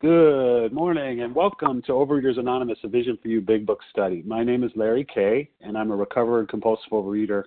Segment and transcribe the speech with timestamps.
[0.00, 4.22] Good morning and welcome to Overeaters Anonymous, a Vision for You Big Book Study.
[4.26, 7.42] My name is Larry Kay, and I'm a recovered compulsive overeater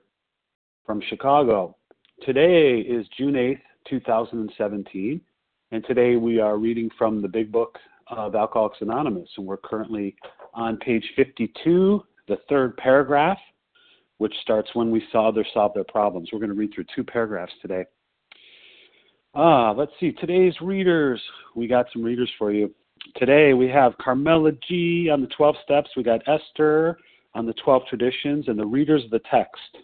[0.85, 1.75] from Chicago.
[2.21, 5.19] Today is June 8th, 2017,
[5.71, 10.15] and today we are reading from the Big Book of Alcoholics Anonymous, and we're currently
[10.53, 13.39] on page 52, the third paragraph,
[14.19, 16.29] which starts when we saw others solve their problems.
[16.31, 17.85] We're going to read through two paragraphs today.
[19.35, 20.11] Ah, let's see.
[20.11, 21.19] Today's readers,
[21.55, 22.71] we got some readers for you.
[23.15, 25.89] Today we have Carmela G on the 12 steps.
[25.97, 26.97] We got Esther
[27.33, 29.77] on the 12 traditions and the readers of the text.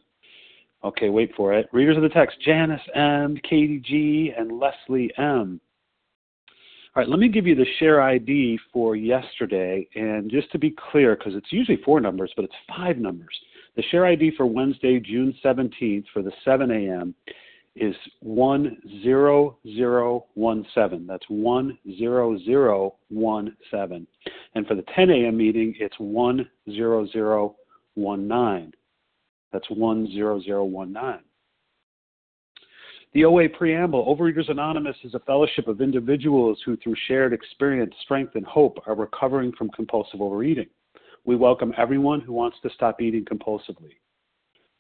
[0.84, 1.67] Okay, wait for it.
[1.73, 5.59] Readers of the text Janice M, Katie G, and Leslie M.
[6.95, 9.88] All right, let me give you the share ID for yesterday.
[9.95, 13.35] And just to be clear, because it's usually four numbers, but it's five numbers.
[13.76, 17.16] The share ID for Wednesday, June 17th for the 7 a.m
[17.80, 21.08] is 10017.
[21.08, 24.08] That's 10017.
[24.55, 25.38] And for the 10 a.m.
[25.38, 28.74] meeting, it's 10019.
[29.52, 31.20] That's 10019.
[33.12, 38.36] The OA Preamble Overeaters Anonymous is a fellowship of individuals who, through shared experience, strength,
[38.36, 40.68] and hope, are recovering from compulsive overeating.
[41.26, 43.96] We welcome everyone who wants to stop eating compulsively.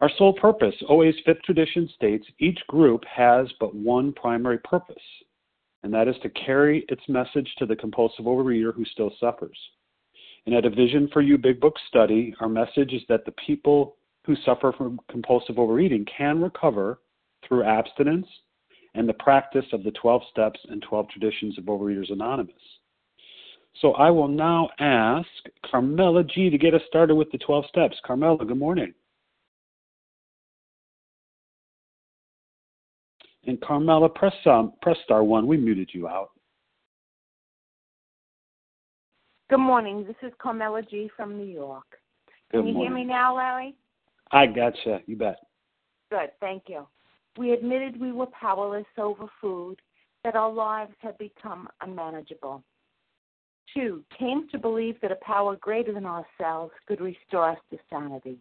[0.00, 5.02] Our sole purpose, OA's fifth tradition states, each group has but one primary purpose,
[5.82, 9.58] and that is to carry its message to the compulsive overeater who still suffers.
[10.46, 13.96] And at a Vision for You Big Book study, our message is that the people
[14.24, 17.00] who suffer from compulsive overeating can recover
[17.46, 18.26] through abstinence
[18.94, 22.54] and the practice of the 12 steps and 12 traditions of Overeaters Anonymous.
[23.80, 25.28] So I will now ask
[25.68, 27.96] Carmela G to get us started with the 12 steps.
[28.04, 28.94] Carmela, good morning.
[33.46, 35.46] And Carmela, press um, press star one.
[35.46, 36.30] We muted you out.
[39.48, 40.04] Good morning.
[40.06, 41.86] This is Carmela G from New York.
[42.50, 42.92] Good Can you morning.
[42.92, 43.74] hear me now, Larry?
[44.32, 45.00] I gotcha.
[45.06, 45.38] You bet.
[46.10, 46.86] Good, thank you.
[47.38, 49.76] We admitted we were powerless over food,
[50.24, 52.62] that our lives had become unmanageable.
[53.74, 58.38] Two, came to believe that a power greater than ourselves could restore us to sanity.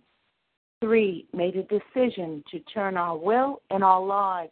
[0.81, 4.51] Three, made a decision to turn our will and our lives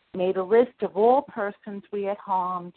[0.15, 2.73] made a list of all persons we had harmed,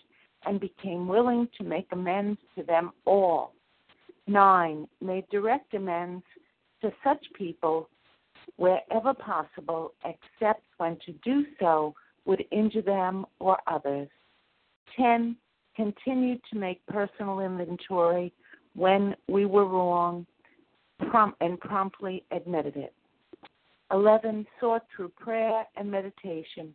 [0.47, 3.55] and became willing to make amends to them all.
[4.27, 6.25] Nine, made direct amends
[6.83, 7.89] to such people
[8.57, 11.95] wherever possible, except when to do so
[12.27, 14.09] would injure them or others.
[14.97, 15.37] Ten,
[15.75, 18.33] continued to make personal inventory
[18.75, 20.27] when we were wrong
[21.41, 22.93] and promptly admitted it.
[23.93, 24.47] 11.
[24.61, 26.75] Sought through prayer and medication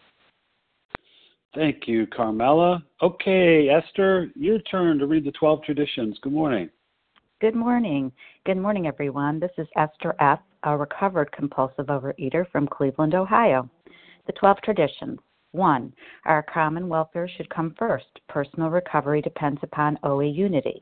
[1.53, 2.81] Thank you, Carmela.
[3.01, 6.17] Okay, Esther, your turn to read the 12 traditions.
[6.21, 6.69] Good morning.
[7.41, 8.11] Good morning.
[8.45, 9.39] Good morning, everyone.
[9.39, 13.69] This is Esther F., a recovered compulsive overeater from Cleveland, Ohio.
[14.27, 15.19] The 12 traditions.
[15.51, 15.93] 1.
[16.25, 18.05] Our common welfare should come first.
[18.29, 20.81] Personal recovery depends upon OA unity.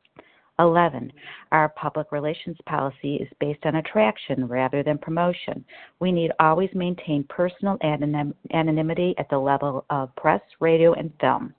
[0.61, 1.11] 11.
[1.51, 5.65] Our public relations policy is based on attraction rather than promotion.
[5.99, 11.53] We need always maintain personal anonymity at the level of press, radio, and film.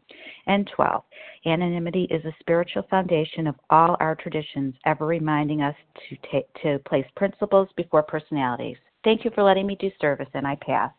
[0.46, 1.02] And 12.
[1.46, 5.76] Anonymity is a spiritual foundation of all our traditions, ever reminding us
[6.08, 8.76] to, take, to place principles before personalities.
[9.04, 10.92] Thank you for letting me do service, and I pass.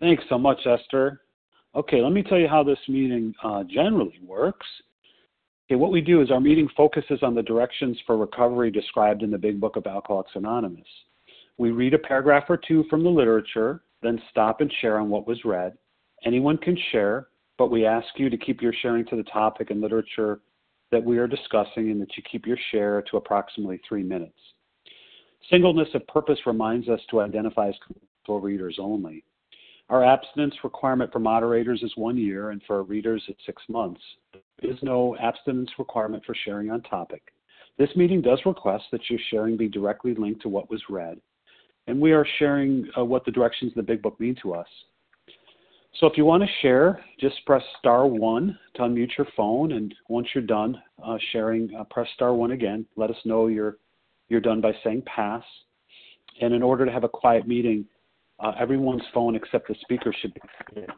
[0.00, 1.22] Thanks so much, Esther.
[1.74, 4.66] Okay, let me tell you how this meeting uh, generally works.
[5.66, 9.30] Okay, what we do is our meeting focuses on the directions for recovery described in
[9.30, 10.86] the Big Book of Alcoholics Anonymous.
[11.56, 15.26] We read a paragraph or two from the literature, then stop and share on what
[15.26, 15.78] was read.
[16.26, 19.80] Anyone can share, but we ask you to keep your sharing to the topic and
[19.80, 20.40] literature
[20.90, 24.38] that we are discussing and that you keep your share to approximately three minutes.
[25.50, 27.74] Singleness of purpose reminds us to identify as
[28.28, 29.24] readers only.
[29.90, 34.00] Our abstinence requirement for moderators is one year, and for readers, it's six months.
[34.32, 37.22] There is no abstinence requirement for sharing on topic.
[37.76, 41.20] This meeting does request that your sharing be directly linked to what was read,
[41.86, 44.68] and we are sharing uh, what the directions in the Big Book mean to us.
[46.00, 49.94] So if you want to share, just press star one to unmute your phone, and
[50.08, 52.86] once you're done uh, sharing, uh, press star one again.
[52.96, 53.76] Let us know you're
[54.28, 55.44] you're done by saying pass.
[56.40, 57.86] And in order to have a quiet meeting,
[58.44, 60.40] uh, everyone's phone except the speaker should be
[60.74, 60.90] muted.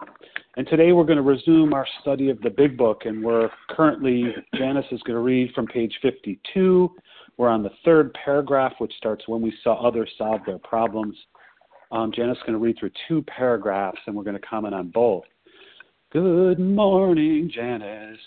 [0.57, 4.35] And today we're going to resume our study of the Big Book, and we're currently,
[4.57, 6.91] Janice is going to read from page 52.
[7.37, 11.17] We're on the third paragraph, which starts when we saw others solve their problems.
[11.93, 14.89] Um, Janice is going to read through two paragraphs, and we're going to comment on
[14.89, 15.25] both.
[16.13, 18.19] Good morning, Janice.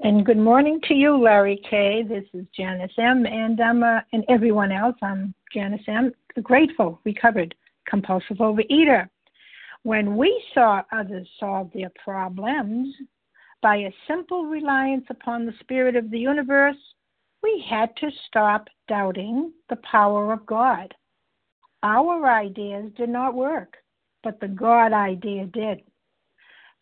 [0.00, 2.04] And good morning to you, Larry K.
[2.08, 3.26] This is Janice M.
[3.26, 4.96] And I'm uh, and everyone else.
[5.02, 6.12] I'm Janice M.
[6.42, 7.54] Grateful, recovered
[7.88, 9.08] compulsive overeater.
[9.82, 12.94] When we saw others solve their problems
[13.62, 16.76] by a simple reliance upon the Spirit of the universe,
[17.42, 20.94] we had to stop doubting the power of God.
[21.82, 23.76] Our ideas did not work,
[24.22, 25.82] but the God idea did.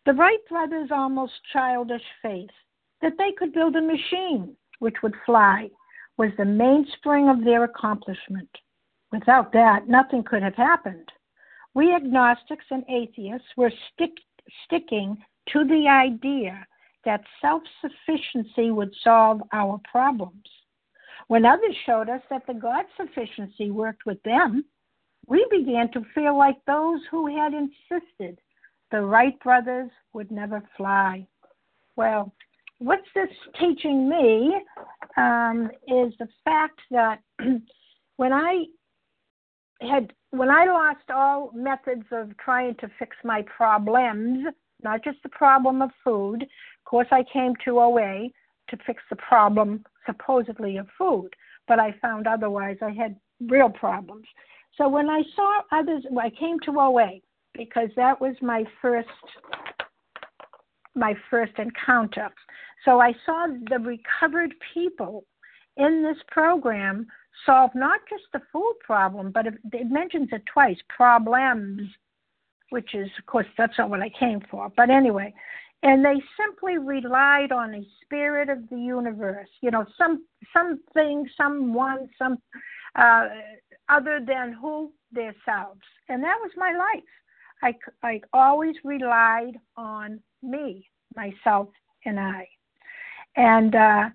[0.07, 2.51] The Wright brothers' almost childish faith
[3.03, 5.69] that they could build a machine which would fly
[6.17, 8.49] was the mainspring of their accomplishment.
[9.19, 11.11] Without that, nothing could have happened.
[11.73, 14.13] We agnostics and atheists were stick,
[14.65, 15.17] sticking
[15.53, 16.67] to the idea
[17.07, 20.45] that self sufficiency would solve our problems.
[21.29, 24.67] When others showed us that the God sufficiency worked with them,
[25.27, 28.39] we began to feel like those who had insisted
[28.91, 31.27] the Wright brothers would never fly.
[31.97, 32.35] Well,
[32.81, 34.61] what's this teaching me
[35.17, 37.21] um, is the fact that
[38.17, 38.67] when I
[39.81, 44.47] had when I lost all methods of trying to fix my problems,
[44.83, 48.29] not just the problem of food, of course I came to OA
[48.69, 51.31] to fix the problem supposedly of food,
[51.69, 54.27] but I found otherwise I had real problems.
[54.77, 57.21] So when I saw others, I came to OA
[57.55, 59.09] because that was my first
[60.95, 62.31] my first encounter.
[62.85, 65.25] So I saw the recovered people
[65.77, 67.07] in this program
[67.45, 69.55] solve not just the food problem, but it,
[69.91, 71.83] mentions it twice problems,
[72.71, 74.73] which is, of course, that's not what I came for.
[74.77, 75.35] But anyway,
[75.83, 82.09] and they simply relied on a spirit of the universe, you know, some something, someone,
[82.19, 82.39] some
[82.97, 83.29] uh,
[83.89, 87.05] other than who themselves, and that was my life.
[87.63, 91.69] I I always relied on me, myself,
[92.05, 92.49] and I,
[93.37, 94.09] and uh,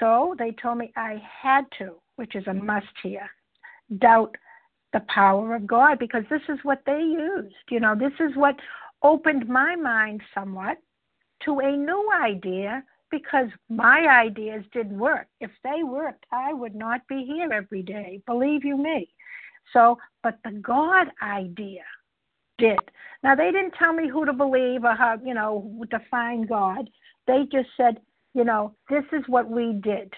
[0.00, 3.30] so they told me I had to which is a must here.
[3.98, 4.36] Doubt
[4.92, 7.54] the power of God because this is what they used.
[7.70, 8.56] You know, this is what
[9.02, 10.78] opened my mind somewhat
[11.44, 15.28] to a new idea because my ideas didn't work.
[15.40, 19.08] If they worked, I would not be here every day, believe you me.
[19.72, 21.84] So, but the God idea
[22.58, 22.78] did.
[23.22, 26.90] Now, they didn't tell me who to believe or how, you know, define God.
[27.26, 28.00] They just said,
[28.34, 30.12] you know, this is what we did.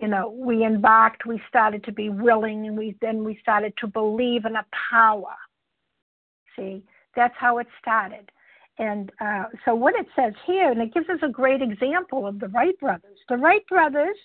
[0.00, 3.86] You know, we embarked, we started to be willing, and we then we started to
[3.86, 5.36] believe in a power.
[6.56, 6.82] See,
[7.14, 8.30] that's how it started.
[8.78, 12.40] And uh, so, what it says here, and it gives us a great example of
[12.40, 13.18] the Wright brothers.
[13.28, 14.16] The Wright brothers,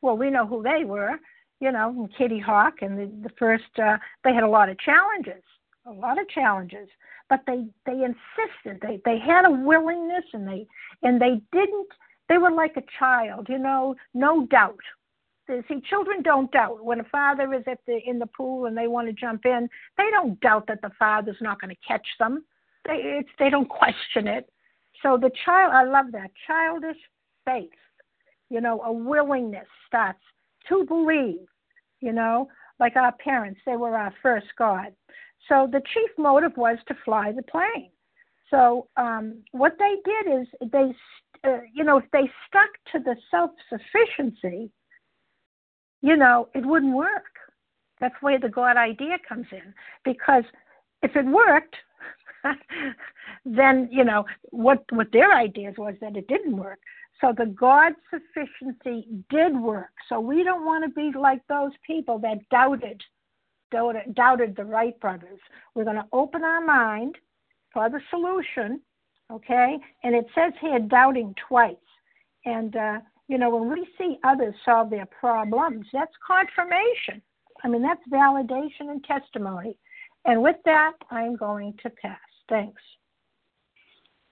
[0.00, 1.18] well, we know who they were,
[1.60, 4.78] you know, and Kitty Hawk, and the, the first, uh, they had a lot of
[4.78, 5.42] challenges,
[5.86, 6.88] a lot of challenges,
[7.28, 8.80] but they they insisted.
[8.80, 10.66] They they had a willingness, and they
[11.02, 11.88] and they didn't.
[12.28, 14.78] They were like a child, you know, no doubt.
[15.48, 16.84] See, children don't doubt.
[16.84, 19.68] When a father is at the in the pool and they want to jump in,
[19.96, 22.44] they don't doubt that the father's not going to catch them
[22.86, 24.48] they it's they don't question it.
[25.02, 26.96] So the child, I love that childish
[27.44, 27.70] faith.
[28.48, 30.20] You know, a willingness starts
[30.68, 31.46] to believe.
[32.00, 32.48] You know,
[32.78, 34.92] like our parents, they were our first God.
[35.48, 37.90] So the chief motive was to fly the plane.
[38.50, 40.94] So um, what they did is they,
[41.48, 44.70] uh, you know, if they stuck to the self-sufficiency,
[46.06, 47.34] you know, it wouldn't work.
[48.00, 49.74] That's where the God idea comes in.
[50.04, 50.44] Because
[51.02, 51.74] if it worked,
[53.44, 56.78] then you know what what their ideas was that it didn't work.
[57.20, 59.90] So the God sufficiency did work.
[60.08, 63.02] So we don't want to be like those people that doubted
[63.72, 65.40] doubted, doubted the Wright brothers.
[65.74, 67.16] We're going to open our mind
[67.72, 68.80] for the solution,
[69.32, 69.78] okay?
[70.04, 71.74] And it says here doubting twice.
[72.44, 72.98] And uh,
[73.28, 77.22] you know when we see others solve their problems, that's confirmation.
[77.64, 79.76] I mean that's validation and testimony.
[80.24, 82.18] And with that, I'm going to pass.
[82.48, 82.82] Thanks.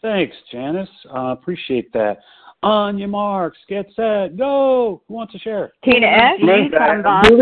[0.02, 0.88] Thanks, Janice.
[1.08, 2.18] Uh, appreciate that.
[2.62, 5.02] On your marks, get set, go.
[5.06, 5.72] Who wants to share?
[5.84, 6.40] Tina S.
[6.70, 7.40] from Boston.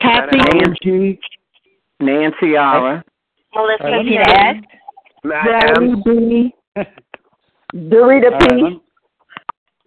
[0.00, 0.38] Kathy.
[0.38, 1.20] Nancy.
[2.00, 3.04] Nancy Ara.
[3.54, 4.56] Melissa Tina S.
[5.24, 5.74] Matt
[6.04, 6.54] B.
[7.74, 8.80] Dorita P.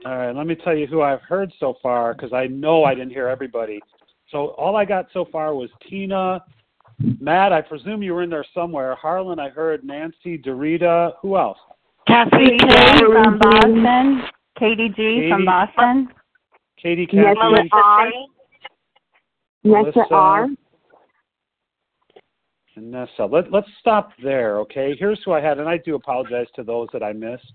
[0.05, 2.93] All right, let me tell you who I've heard so far because I know I
[2.93, 3.79] didn't hear everybody.
[4.31, 6.43] So all I got so far was Tina,
[6.99, 8.95] Matt, I presume you were in there somewhere.
[8.95, 11.13] Harlan, I heard Nancy, Dorita.
[11.21, 11.57] Who else?
[12.07, 14.23] Kathy K from Boston.
[14.57, 16.07] Katie G Katie, from Boston.
[16.81, 17.39] Katie, Kathy.
[17.39, 18.11] Melissa R.
[19.63, 20.47] Nessa R.
[22.75, 23.25] And Nessa.
[23.25, 24.95] Let, let's stop there, okay?
[24.97, 27.51] Here's who I had, and I do apologize to those that I missed.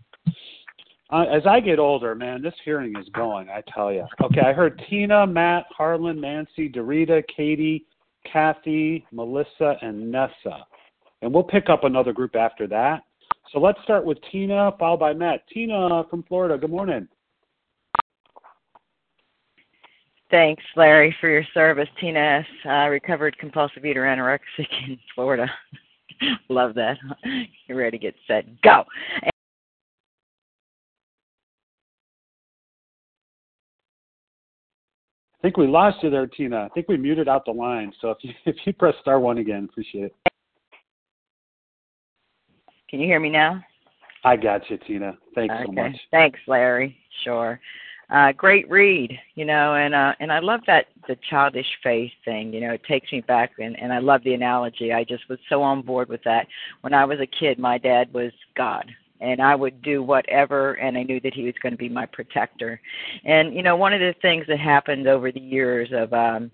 [1.12, 4.06] Uh, as I get older, man, this hearing is going, I tell you.
[4.24, 7.84] Okay, I heard Tina, Matt, Harlan, Nancy, Dorita, Katie,
[8.30, 10.66] Kathy, Melissa, and Nessa.
[11.20, 13.02] And we'll pick up another group after that.
[13.52, 15.46] So let's start with Tina, followed by Matt.
[15.52, 17.06] Tina from Florida, good morning.
[20.30, 21.88] Thanks, Larry, for your service.
[22.00, 25.46] Tina S., uh, recovered compulsive eater anorexic in Florida.
[26.48, 26.96] Love that.
[27.66, 28.84] You're ready to get set, go.
[35.42, 36.66] I think we lost you there, Tina.
[36.66, 37.92] I think we muted out the line.
[38.00, 40.14] So if you if you press star one again, appreciate it.
[42.88, 43.60] Can you hear me now?
[44.24, 45.18] I got you, Tina.
[45.34, 45.64] Thanks okay.
[45.66, 45.96] so much.
[46.12, 46.96] Thanks, Larry.
[47.24, 47.58] Sure.
[48.08, 52.52] Uh, great read, you know, and uh, and I love that the childish faith thing.
[52.52, 54.92] You know, it takes me back, and and I love the analogy.
[54.92, 56.46] I just was so on board with that.
[56.82, 58.84] When I was a kid, my dad was God
[59.22, 62.06] and I would do whatever, and I knew that he was going to be my
[62.06, 62.80] protector.
[63.24, 66.50] And you know, one of the things that happened over the years of um,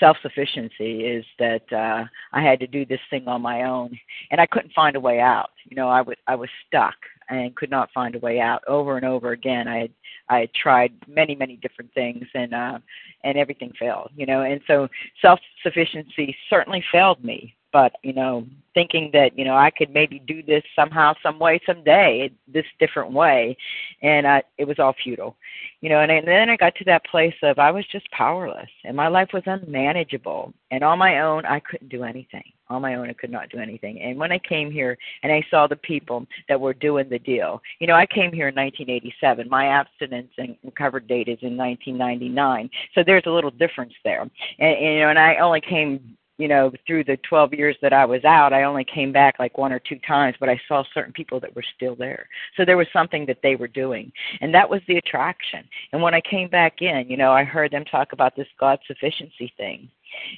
[0.00, 3.96] self-sufficiency is that uh, I had to do this thing on my own,
[4.30, 5.50] and I couldn't find a way out.
[5.68, 6.96] You know, I was I was stuck
[7.28, 9.68] and could not find a way out over and over again.
[9.68, 9.90] I had
[10.30, 12.78] I had tried many many different things and uh,
[13.22, 14.10] and everything failed.
[14.16, 14.88] You know, and so
[15.20, 20.42] self-sufficiency certainly failed me but you know thinking that you know i could maybe do
[20.42, 23.56] this somehow some way someday this different way
[24.02, 25.36] and uh, it was all futile.
[25.80, 28.70] You know and, and then i got to that place of i was just powerless
[28.84, 32.44] and my life was unmanageable and on my own i couldn't do anything.
[32.68, 34.00] On my own i could not do anything.
[34.00, 37.60] And when i came here and i saw the people that were doing the deal
[37.80, 42.70] you know i came here in 1987 my abstinence and recovered date is in 1999
[42.94, 44.22] so there's a little difference there.
[44.22, 47.92] And, and you know and i only came you know, through the 12 years that
[47.92, 50.82] I was out, I only came back like one or two times, but I saw
[50.92, 52.26] certain people that were still there.
[52.56, 55.64] So there was something that they were doing, and that was the attraction.
[55.92, 58.80] And when I came back in, you know, I heard them talk about this God
[58.88, 59.88] sufficiency thing,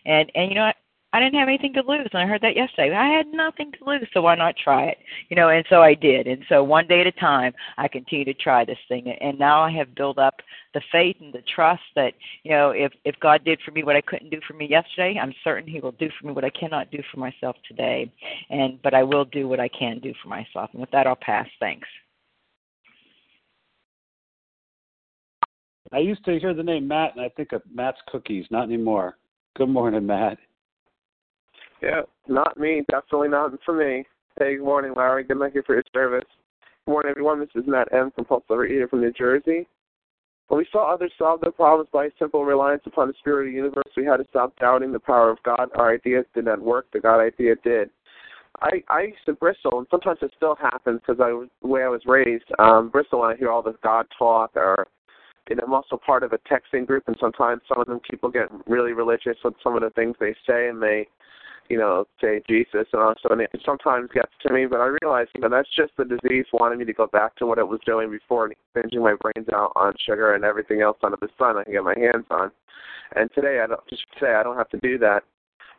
[0.05, 0.71] and and you know,
[1.15, 2.93] I didn't have anything to lose, and I heard that yesterday.
[2.93, 4.99] I had nothing to lose, so why not try it?
[5.29, 6.27] You know, and so I did.
[6.27, 9.63] And so one day at a time, I continue to try this thing, and now
[9.63, 10.41] I have built up
[10.75, 13.95] the faith and the trust that you know, if if God did for me what
[13.95, 16.51] I couldn't do for me yesterday, I'm certain He will do for me what I
[16.51, 18.11] cannot do for myself today.
[18.51, 20.71] And but I will do what I can do for myself.
[20.73, 21.47] And with that, I'll pass.
[21.61, 21.87] Thanks.
[25.93, 28.47] I used to hear the name Matt, and I think of Matt's Cookies.
[28.51, 29.17] Not anymore.
[29.55, 30.39] Good morning, Matt.
[31.85, 32.83] Yeah, not me.
[32.91, 34.05] Definitely not for me.
[34.39, 35.23] Hey, good morning, Larry.
[35.23, 36.25] Good night here for your service.
[36.87, 37.41] Good morning, everyone.
[37.41, 38.11] This is Matt M.
[38.15, 39.69] from Pulse Overeater from New Jersey.
[40.49, 43.53] When we saw others solve their problems by a simple reliance upon the spirit of
[43.53, 45.69] the universe, we had to stop doubting the power of God.
[45.75, 46.87] Our ideas did not work.
[46.91, 47.91] The God idea did.
[48.63, 51.29] I I used to bristle, and sometimes it still happens because I
[51.61, 52.45] the way I was raised.
[52.59, 54.87] Um, bristle when I hear all this God talk, or
[55.51, 58.49] and I'm also part of a texting group, and sometimes some of them people get
[58.67, 61.09] really religious with some of the things they say, and they
[61.69, 65.29] you know, say Jesus and also and it sometimes gets to me, but I realize,
[65.35, 67.81] you know, that's just the disease wanting me to go back to what it was
[67.87, 71.57] doing before and binging my brains out on sugar and everything else under the sun
[71.57, 72.51] I can get my hands on.
[73.17, 75.23] And today I don't just say I don't have to do that.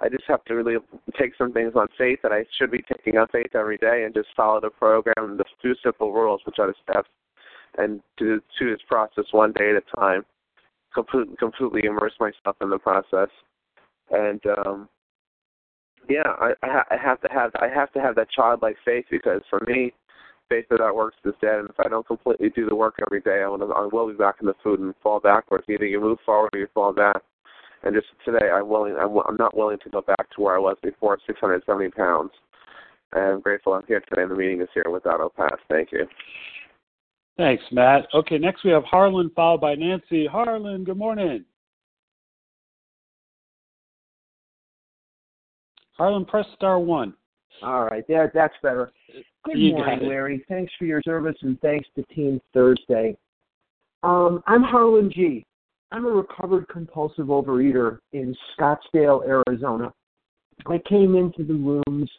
[0.02, 0.76] I just have to really
[1.18, 4.14] take some things on faith that I should be taking on faith every day and
[4.14, 7.10] just follow the program and the two simple rules, which are the steps,
[7.78, 10.26] and to to this process one day at a time.
[10.94, 13.30] Completely completely immerse myself in the process.
[14.12, 14.90] And um
[16.10, 19.60] yeah, I, I have to have I have to have that childlike faith because for
[19.68, 19.94] me,
[20.50, 21.60] faith without works is dead.
[21.60, 24.16] And if I don't completely do the work every day, I will I will be
[24.16, 25.66] back in the food and fall backwards.
[25.70, 27.22] Either you move forward or you fall back.
[27.84, 28.96] And just today, I'm willing.
[29.00, 32.32] I'm, I'm not willing to go back to where I was before, 670 pounds.
[33.14, 34.28] And I'm grateful I'm here today.
[34.28, 35.58] The meeting is here without a pass.
[35.70, 36.08] Thank you.
[37.38, 38.08] Thanks, Matt.
[38.14, 40.26] Okay, next we have Harlan followed by Nancy.
[40.26, 41.46] Harlan, good morning.
[45.98, 47.14] Harlan, press star one.
[47.64, 48.92] All right, there, that's better.
[49.46, 50.10] Good You morning.
[50.10, 50.46] Larry.
[50.50, 53.18] Thanks for your service and thanks to Team Thursday.
[54.04, 55.46] Um, I'm Harlan G.
[55.92, 59.94] I'm a recovered compulsive overeater in Scottsdale, Arizona.
[60.68, 62.10] I came into the rooms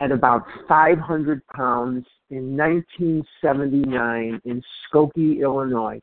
[0.00, 6.00] at about 500 pounds in 1979 in Skokie, Illinois.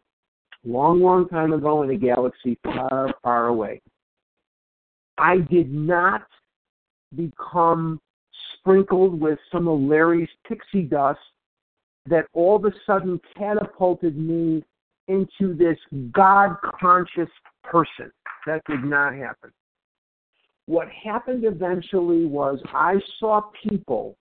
[0.63, 3.81] Long, long time ago in a galaxy far, far away.
[5.17, 6.27] I did not
[7.15, 7.99] become
[8.53, 11.19] sprinkled with some of Larry's pixie dust
[12.07, 14.63] that all of a sudden catapulted me
[15.07, 15.77] into this
[16.11, 17.29] God conscious
[17.63, 18.11] person.
[18.47, 19.51] That did not happen.
[20.65, 24.15] What happened eventually was I saw people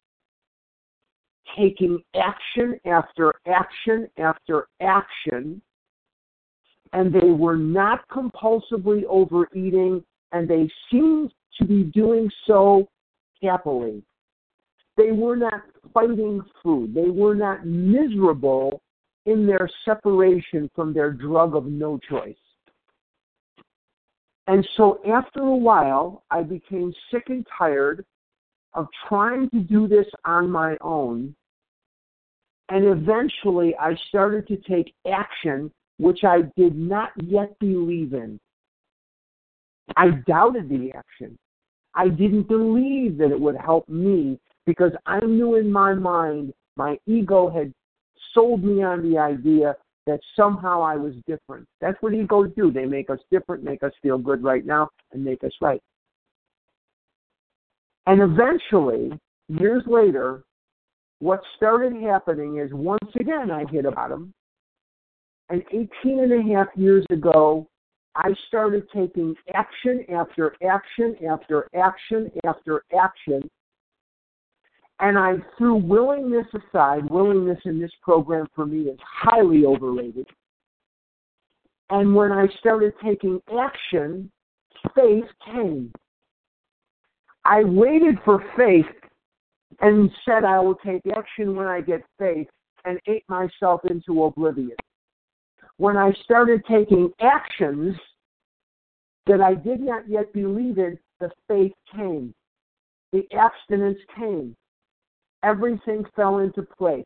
[1.56, 5.60] taking action after action after action,
[6.92, 12.88] and they were not compulsively overeating, and they seemed to be doing so
[13.42, 14.02] happily.
[14.96, 15.62] They were not
[15.94, 16.94] fighting food.
[16.94, 18.82] They were not miserable
[19.26, 22.36] in their separation from their drug of no choice.
[24.46, 28.04] And so after a while, I became sick and tired
[28.74, 31.34] of trying to do this on my own.
[32.68, 38.40] And eventually, I started to take action which I did not yet believe in.
[39.96, 41.38] I doubted the action.
[41.94, 46.98] I didn't believe that it would help me because I knew in my mind my
[47.06, 47.72] ego had
[48.34, 49.76] sold me on the idea
[50.06, 51.66] that somehow I was different.
[51.80, 52.70] That's what egos do.
[52.70, 55.82] They make us different, make us feel good right now, and make us right.
[58.06, 59.12] And eventually,
[59.48, 60.42] years later,
[61.18, 64.32] what started happening is once again I hit a bottom.
[65.48, 67.66] And 18 and a half years ago,
[68.22, 73.48] I started taking action after action after action after action.
[74.98, 77.08] And I threw willingness aside.
[77.08, 80.26] Willingness in this program for me is highly overrated.
[81.88, 84.30] And when I started taking action,
[84.94, 85.90] faith came.
[87.46, 88.84] I waited for faith
[89.80, 92.48] and said I will take action when I get faith
[92.84, 94.76] and ate myself into oblivion
[95.80, 97.96] when I started taking actions
[99.30, 102.34] that I did not yet believe in, the faith came.
[103.12, 104.56] The abstinence came.
[105.44, 107.04] Everything fell into place.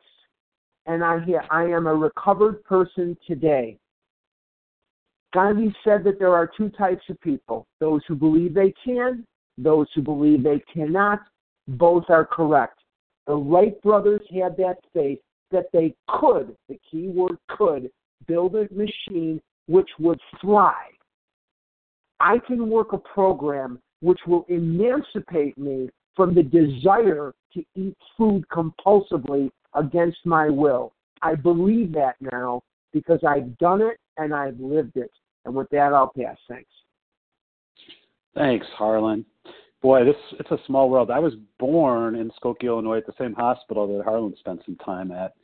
[0.87, 3.77] And I, I am a recovered person today.
[5.35, 9.27] Gandhi said that there are two types of people those who believe they can,
[9.59, 11.21] those who believe they cannot.
[11.69, 12.79] Both are correct.
[13.27, 15.19] The Wright brothers had that faith
[15.51, 17.91] that they could, the key word could,
[18.27, 20.75] build a machine which would fly.
[22.21, 28.45] I can work a program which will emancipate me from the desire to eat food
[28.49, 30.93] compulsively against my will.
[31.23, 35.11] I believe that now because I've done it and I've lived it.
[35.45, 36.37] And with that, I'll pass.
[36.49, 36.71] Thanks.
[38.35, 39.25] Thanks, Harlan.
[39.83, 41.11] Boy, this it's a small world.
[41.11, 45.13] I was born in Skokie, Illinois, at the same hospital that Harlan spent some time
[45.13, 45.35] at.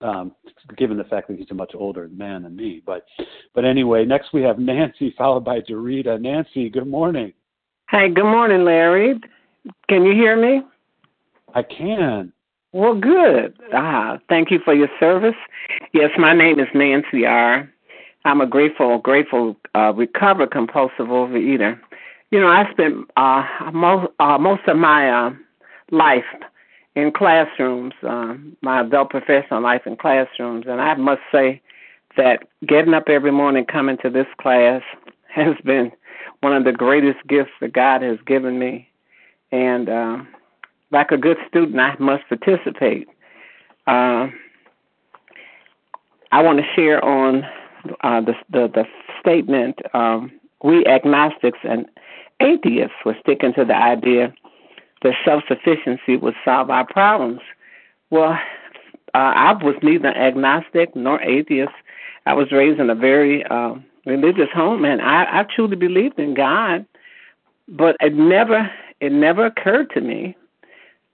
[0.00, 0.32] Um,
[0.76, 3.04] given the fact that he's a much older man than me, but
[3.52, 6.20] but anyway, next we have Nancy followed by Dorita.
[6.20, 7.32] Nancy, good morning.
[7.88, 9.18] Hi, good morning, Larry.
[9.88, 10.62] Can you hear me?
[11.54, 12.32] I can.
[12.72, 13.58] Well, good.
[13.72, 15.34] Ah, thank you for your service.
[15.92, 17.68] Yes, my name is Nancy R.
[18.24, 21.80] I'm a grateful, grateful, uh, recovered compulsive overeater.
[22.30, 25.30] You know, I spent uh, most uh, most of my uh,
[25.90, 26.26] life
[26.98, 31.62] in classrooms, uh, my adult professional life in classrooms, and I must say
[32.16, 34.82] that getting up every morning, coming to this class,
[35.28, 35.92] has been
[36.40, 38.88] one of the greatest gifts that God has given me.
[39.52, 40.18] And uh,
[40.90, 43.06] like a good student, I must participate.
[43.86, 44.26] Uh,
[46.32, 47.44] I want to share on
[48.02, 48.84] uh, the, the, the
[49.20, 50.32] statement um,
[50.64, 51.86] we agnostics and
[52.40, 54.34] atheists were sticking to the idea
[55.02, 57.40] that self sufficiency would solve our problems.
[58.10, 58.38] Well,
[59.14, 61.72] uh, I was neither agnostic nor atheist.
[62.26, 63.74] I was raised in a very uh,
[64.06, 66.84] religious home, and I, I truly believed in God,
[67.68, 70.36] but it never it never occurred to me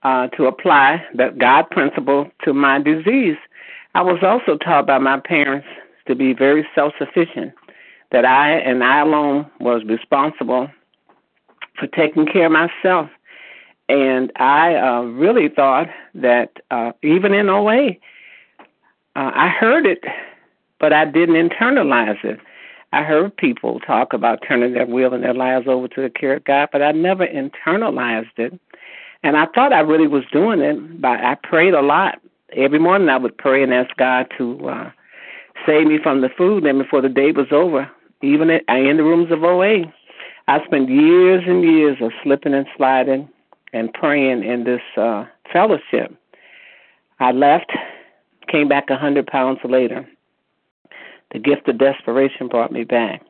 [0.03, 3.37] uh, to apply that God principle to my disease.
[3.93, 5.67] I was also taught by my parents
[6.07, 7.53] to be very self sufficient,
[8.11, 10.69] that I and I alone was responsible
[11.79, 13.09] for taking care of myself.
[13.87, 17.89] And I uh, really thought that uh, even in OA,
[19.15, 20.03] uh, I heard it,
[20.79, 22.39] but I didn't internalize it.
[22.91, 26.37] I heard people talk about turning their will and their lives over to the care
[26.37, 28.59] of God, but I never internalized it.
[29.21, 32.19] And I thought I really was doing it, but I prayed a lot.
[32.55, 34.91] Every morning I would pray and ask God to uh,
[35.65, 36.65] save me from the food.
[36.65, 37.89] And before the day was over,
[38.21, 39.91] even in, in the rooms of OA,
[40.47, 43.27] I spent years and years of slipping and sliding
[43.75, 46.15] and praying in this uh, fellowship.
[47.19, 47.69] I left,
[48.47, 50.07] came back a hundred pounds later.
[51.33, 53.21] The gift of desperation brought me back.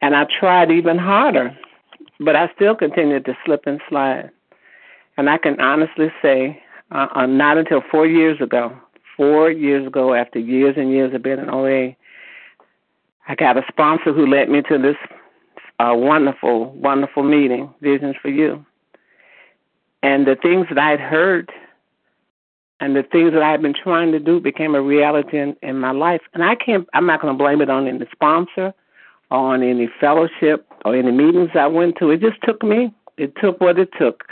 [0.00, 1.56] And I tried even harder,
[2.18, 4.30] but I still continued to slip and slide.
[5.16, 8.76] And I can honestly say, uh, uh, not until four years ago,
[9.16, 11.94] four years ago, after years and years of being in OA,
[13.28, 14.96] I got a sponsor who led me to this
[15.78, 18.66] uh, wonderful, wonderful meeting, Visions for You.
[20.02, 21.50] And the things that I had heard
[22.80, 25.78] and the things that I had been trying to do became a reality in, in
[25.78, 26.22] my life.
[26.34, 28.74] And I can't, I'm not going to blame it on any sponsor
[29.30, 32.10] or on any fellowship or any meetings I went to.
[32.10, 32.92] It just took me.
[33.16, 34.24] It took what it took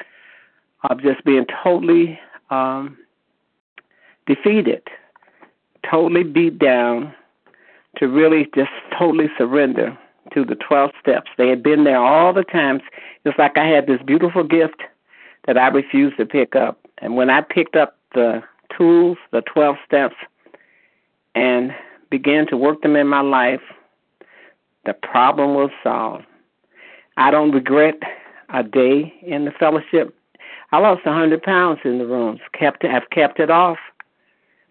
[0.88, 2.18] of just being totally
[2.50, 2.98] um,
[4.26, 4.83] defeated,
[5.88, 7.14] totally beat down,
[7.98, 9.96] to really just totally surrender
[10.33, 11.30] to the 12 steps.
[11.37, 12.83] They had been there all the times.
[13.24, 14.83] It's like I had this beautiful gift
[15.51, 16.79] that I refused to pick up.
[16.99, 18.41] And when I picked up the
[18.77, 20.15] tools, the 12 steps,
[21.35, 21.73] and
[22.09, 23.61] began to work them in my life,
[24.87, 26.25] the problem was solved.
[27.17, 27.97] I don't regret
[28.55, 30.15] a day in the fellowship.
[30.71, 32.39] I lost a hundred pounds in the rooms.
[32.57, 33.79] Kept I've kept it off,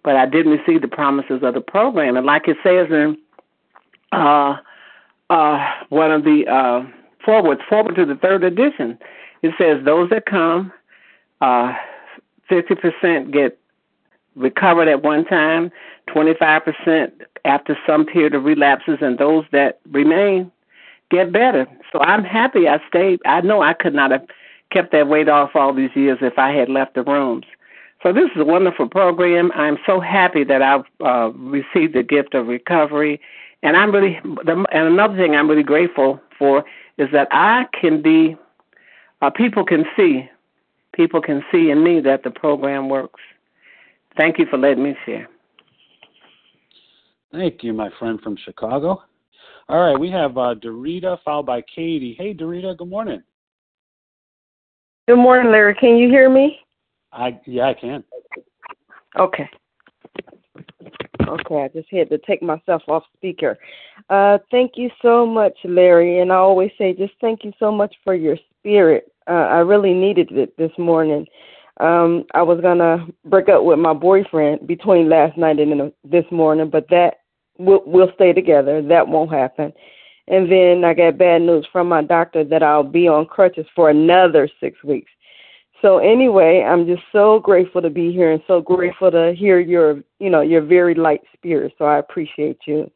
[0.05, 2.15] but I didn't receive the promises of the program.
[2.15, 3.17] And like it says in
[4.13, 4.55] uh,
[5.29, 6.89] uh, one of the uh,
[7.25, 8.97] forwards, forward to the third edition,
[9.41, 10.71] it says those that come,
[11.41, 11.73] uh,
[12.49, 13.57] 50% get
[14.35, 15.71] recovered at one time,
[16.07, 17.11] 25%
[17.45, 20.51] after some period of relapses, and those that remain
[21.09, 21.67] get better.
[21.91, 23.19] So I'm happy I stayed.
[23.25, 24.25] I know I could not have
[24.71, 27.45] kept that weight off all these years if I had left the rooms.
[28.03, 29.51] So this is a wonderful program.
[29.55, 33.19] I'm so happy that I've uh, received the gift of recovery,
[33.61, 34.19] and I'm really.
[34.45, 36.63] And another thing I'm really grateful for
[36.97, 38.37] is that I can be.
[39.21, 40.29] Uh, people can see
[40.93, 43.21] people can see in me that the program works.
[44.17, 45.29] Thank you for letting me share.
[47.31, 49.01] Thank you, my friend from Chicago.
[49.69, 52.15] All right, we have uh, Dorita followed by Katie.
[52.17, 53.21] Hey, Dorita, good morning.
[55.07, 55.75] Good morning, Larry.
[55.75, 56.59] Can you hear me?
[57.11, 58.03] I yeah, I can.
[59.17, 59.49] Okay.
[61.27, 63.57] Okay, I just had to take myself off speaker.
[64.09, 66.19] Uh, thank you so much, Larry.
[66.19, 69.93] And I always say, just thank you so much for your spirit uh, I really
[69.93, 71.27] needed it this morning.
[71.79, 76.69] Um, I was gonna break up with my boyfriend between last night and this morning,
[76.69, 77.19] but that
[77.57, 78.81] we'll, we'll stay together.
[78.81, 79.71] That won't happen.
[80.27, 83.89] And then I got bad news from my doctor that I'll be on crutches for
[83.89, 85.11] another six weeks.
[85.81, 90.03] So anyway, I'm just so grateful to be here and so grateful to hear your,
[90.19, 91.73] you know, your very light spirit.
[91.77, 92.91] So I appreciate you.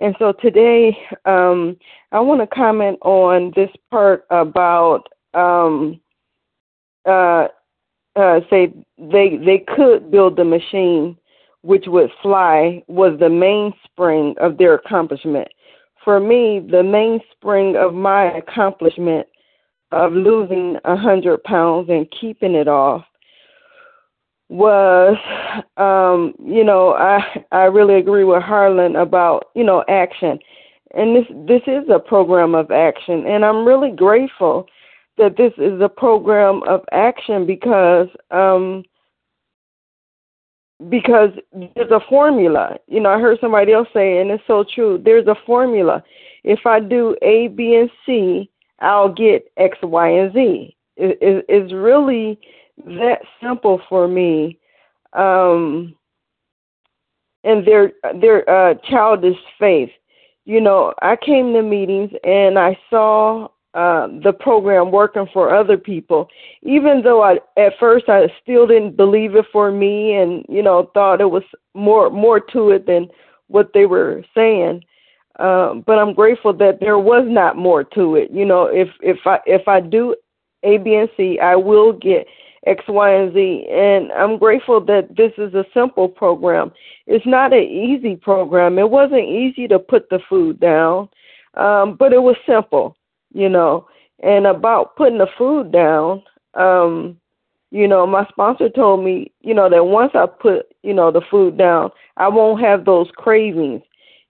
[0.00, 1.76] And so today, um,
[2.10, 6.00] I want to comment on this part about um,
[7.06, 7.48] uh,
[8.16, 11.16] uh, say they they could build the machine
[11.62, 15.48] which would fly was the mainspring of their accomplishment.
[16.02, 19.26] For me, the mainspring of my accomplishment
[19.92, 23.04] of losing a hundred pounds and keeping it off
[24.50, 25.16] was
[25.76, 27.20] um you know i
[27.52, 30.38] i really agree with harlan about you know action.
[30.92, 33.24] And this this is a program of action.
[33.26, 34.66] And i'm really grateful
[35.18, 38.82] that this is a program of action because um
[40.88, 42.76] because there's a formula.
[42.88, 46.02] You know i heard somebody else say and it's so true there's a formula.
[46.42, 50.76] If i do a b and c i'll get x y and z.
[50.96, 52.38] It, it, it's really
[52.86, 54.58] that simple for me.
[55.12, 55.94] Um,
[57.44, 59.90] and their their uh, childish faith.
[60.44, 65.78] You know, I came to meetings and I saw uh, the program working for other
[65.78, 66.28] people,
[66.62, 70.90] even though I at first I still didn't believe it for me, and you know
[70.92, 73.08] thought it was more more to it than
[73.48, 74.82] what they were saying.
[75.38, 78.30] Um, but I'm grateful that there was not more to it.
[78.30, 80.16] You know, if if I if I do
[80.64, 82.26] A, B, and C, I will get
[82.66, 83.66] X, Y, and Z.
[83.70, 86.72] And I'm grateful that this is a simple program.
[87.06, 88.78] It's not an easy program.
[88.78, 91.08] It wasn't easy to put the food down,
[91.54, 92.96] um, but it was simple,
[93.32, 93.88] you know.
[94.22, 96.22] And about putting the food down,
[96.54, 97.16] um,
[97.70, 101.22] you know, my sponsor told me, you know, that once I put, you know, the
[101.30, 103.82] food down, I won't have those cravings.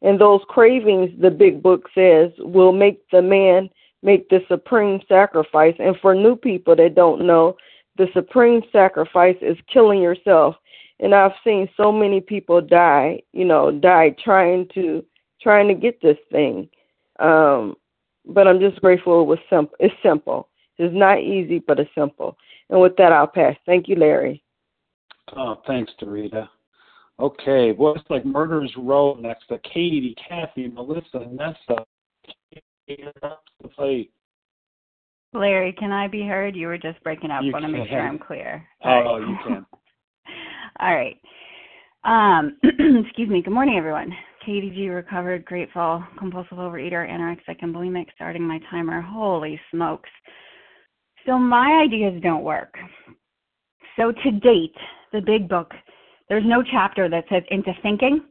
[0.02, 3.68] And those cravings, the big book says, will make the man
[4.02, 5.74] make the supreme sacrifice.
[5.78, 7.56] And for new people that don't know,
[7.96, 10.56] the supreme sacrifice is killing yourself.
[11.00, 15.04] And i've seen so many people die you know die trying to
[15.40, 16.68] trying to get this thing.
[17.18, 17.76] Um
[18.26, 20.48] but i'm just grateful it was simple it's simple.
[20.78, 22.36] It's not easy but it's simple.
[22.68, 23.56] And with that i'll pass.
[23.66, 24.42] Thank you larry.
[25.36, 26.48] Oh thanks Dorita.
[27.18, 31.84] okay well it's like murderers row next to katie kathy melissa nessa
[32.88, 34.10] the plate
[35.32, 36.56] Larry, can I be heard?
[36.56, 37.42] You were just breaking up.
[37.42, 38.66] I want to make sure I'm clear.
[38.84, 39.66] oh, you can.
[40.80, 41.16] All right.
[42.04, 43.42] Um, excuse me.
[43.42, 44.12] Good morning, everyone.
[44.44, 49.00] Katie G recovered, grateful, compulsive overeater, anorexic, and bulimic, starting my timer.
[49.02, 50.08] Holy smokes.
[51.26, 52.74] So my ideas don't work.
[53.96, 54.74] So to date,
[55.12, 55.72] the big book,
[56.28, 58.22] there's no chapter that says into thinking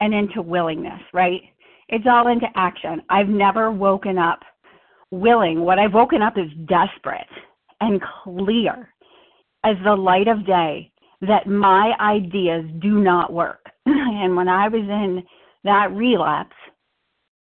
[0.00, 1.40] and into willingness, right?
[1.88, 3.00] It's all into action.
[3.08, 4.40] I've never woken up
[5.10, 7.26] willing, what I've woken up is desperate
[7.80, 8.88] and clear
[9.64, 10.90] as the light of day
[11.20, 13.66] that my ideas do not work.
[13.86, 15.22] and when I was in
[15.64, 16.56] that relapse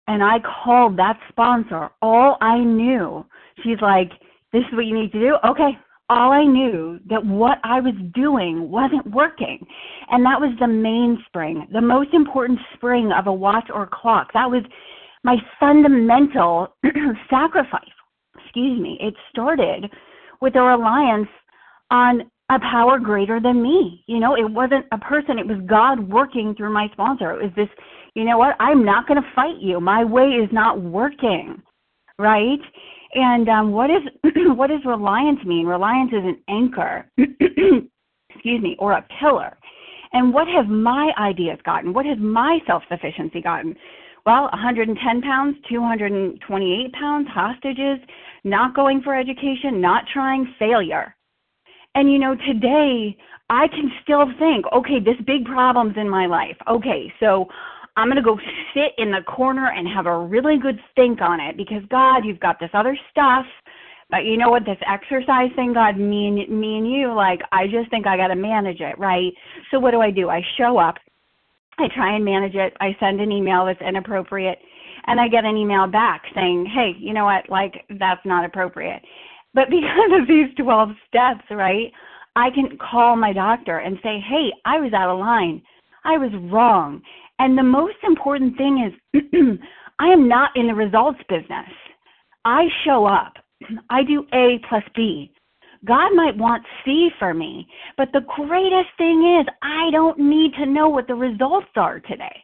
[0.06, 3.24] and I called that sponsor, all I knew,
[3.62, 4.10] she's like,
[4.52, 5.36] this is what you need to do?
[5.44, 5.76] Okay.
[6.08, 9.66] All I knew that what I was doing wasn't working.
[10.10, 14.32] And that was the mainspring, the most important spring of a watch or clock.
[14.32, 14.62] That was
[15.26, 16.68] my fundamental
[17.28, 17.82] sacrifice.
[18.38, 18.96] Excuse me.
[19.00, 19.90] It started
[20.40, 21.28] with a reliance
[21.90, 24.04] on a power greater than me.
[24.06, 27.32] You know, it wasn't a person, it was God working through my sponsor.
[27.32, 27.68] It was this,
[28.14, 29.80] you know what, I'm not going to fight you.
[29.80, 31.60] My way is not working.
[32.20, 32.60] Right?
[33.14, 34.02] And um, what is
[34.54, 35.66] what does reliance mean?
[35.66, 39.58] Reliance is an anchor, excuse me, or a pillar.
[40.12, 41.92] And what have my ideas gotten?
[41.92, 43.76] What has my self sufficiency gotten?
[44.26, 47.98] Well, 110 pounds, 228 pounds, hostages,
[48.42, 51.14] not going for education, not trying, failure.
[51.94, 53.16] And you know, today
[53.48, 56.56] I can still think, okay, this big problem's in my life.
[56.68, 57.46] Okay, so
[57.96, 58.38] I'm going to go
[58.74, 62.40] sit in the corner and have a really good think on it because God, you've
[62.40, 63.46] got this other stuff.
[64.10, 64.64] But you know what?
[64.64, 68.28] This exercise thing, God, me and me and you, like I just think I got
[68.28, 69.32] to manage it, right?
[69.70, 70.28] So what do I do?
[70.28, 70.96] I show up
[71.78, 72.74] I try and manage it.
[72.80, 74.58] I send an email that's inappropriate
[75.06, 79.02] and I get an email back saying, hey, you know what, like that's not appropriate.
[79.54, 81.92] But because of these 12 steps, right,
[82.34, 85.62] I can call my doctor and say, hey, I was out of line.
[86.04, 87.02] I was wrong.
[87.38, 89.22] And the most important thing is,
[89.98, 91.68] I am not in the results business.
[92.44, 93.34] I show up.
[93.90, 95.32] I do A plus B.
[95.86, 100.66] God might want C for me, but the greatest thing is I don't need to
[100.66, 102.42] know what the results are today.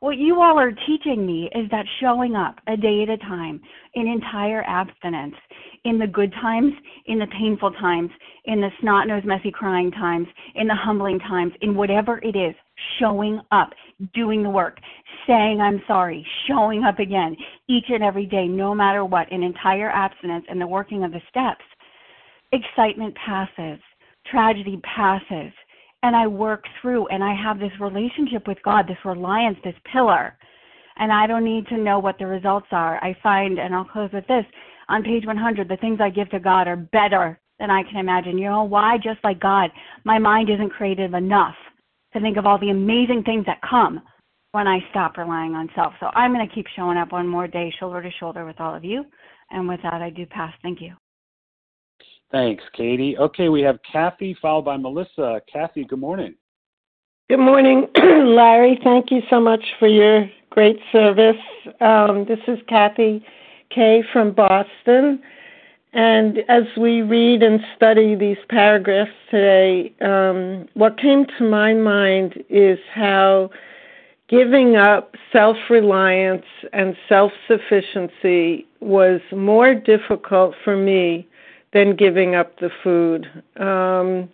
[0.00, 3.60] what you all are teaching me is that showing up a day at a time
[3.94, 5.34] in entire abstinence,
[5.84, 6.72] in the good times,
[7.06, 8.10] in the painful times,
[8.44, 12.54] in the snot nose messy crying times, in the humbling times, in whatever it is,
[13.00, 13.70] showing up,
[14.14, 14.78] doing the work,
[15.26, 17.36] saying I'm sorry, showing up again
[17.68, 21.20] each and every day, no matter what, in entire abstinence and the working of the
[21.28, 21.64] steps,
[22.52, 23.80] excitement passes,
[24.30, 25.52] tragedy passes
[26.02, 30.36] and I work through and I have this relationship with God, this reliance, this pillar.
[30.96, 33.02] And I don't need to know what the results are.
[33.02, 34.44] I find, and I'll close with this
[34.88, 38.38] on page 100, the things I give to God are better than I can imagine.
[38.38, 38.96] You know why?
[38.96, 39.70] Just like God,
[40.04, 41.54] my mind isn't creative enough
[42.12, 44.00] to think of all the amazing things that come
[44.52, 45.92] when I stop relying on self.
[46.00, 48.74] So I'm going to keep showing up one more day, shoulder to shoulder with all
[48.74, 49.04] of you.
[49.50, 50.52] And with that, I do pass.
[50.62, 50.94] Thank you.
[52.30, 53.16] Thanks, Katie.
[53.16, 55.40] Okay, we have Kathy followed by Melissa.
[55.50, 56.34] Kathy, good morning.
[57.30, 58.78] Good morning, Larry.
[58.84, 61.36] Thank you so much for your great service.
[61.80, 63.24] Um, this is Kathy
[63.70, 65.22] Kay from Boston.
[65.94, 72.44] And as we read and study these paragraphs today, um, what came to my mind
[72.50, 73.50] is how
[74.28, 81.26] giving up self reliance and self sufficiency was more difficult for me
[81.72, 83.26] than giving up the food.
[83.60, 84.28] Um,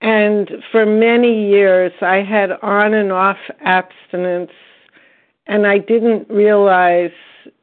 [0.00, 4.52] and for many years, I had on and off abstinence,
[5.46, 7.10] and I didn't realize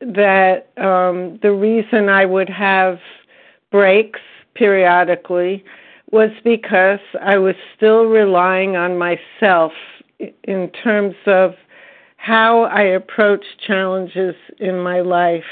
[0.01, 2.99] that um, the reason I would have
[3.71, 4.19] breaks
[4.53, 5.63] periodically
[6.11, 9.73] was because I was still relying on myself
[10.43, 11.55] in terms of
[12.17, 15.43] how I approach challenges in my life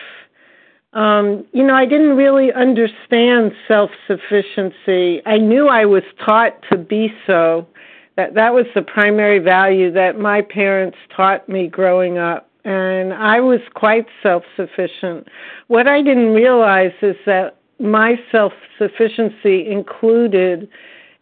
[0.96, 5.22] um, you know, I didn't really understand self sufficiency.
[5.26, 7.68] I knew I was taught to be so.
[8.16, 13.42] That that was the primary value that my parents taught me growing up, and I
[13.42, 15.28] was quite self sufficient.
[15.68, 20.70] What I didn't realize is that my self sufficiency included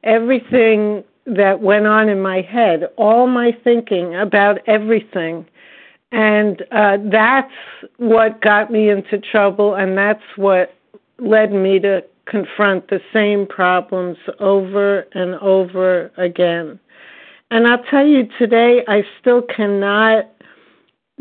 [0.03, 5.47] everything that went on in my head, all my thinking about everything
[6.13, 7.52] and uh, that's
[7.97, 10.76] what got me into trouble, and that's what
[11.17, 16.80] led me to confront the same problems over and over again.
[17.49, 20.30] And I'll tell you today, I still cannot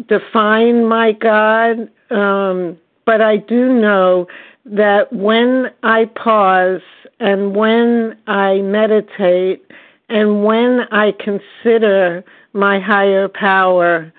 [0.08, 4.26] define my God, um, but I do know
[4.66, 6.82] that when I pause
[7.18, 9.64] and when I meditate
[10.10, 14.12] and when I consider my higher power,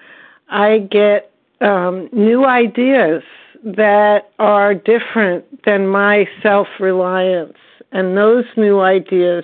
[0.54, 3.24] I get um, new ideas
[3.64, 7.58] that are different than my self reliance.
[7.92, 9.44] And those new ideas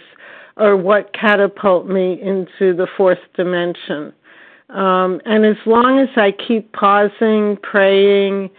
[0.58, 4.14] are what catapult me into the fourth dimension.
[4.70, 8.52] Um, and as long as I keep pausing, praying,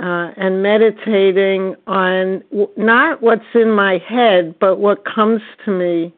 [0.00, 6.12] uh, and meditating on w- not what's in my head, but what comes to me,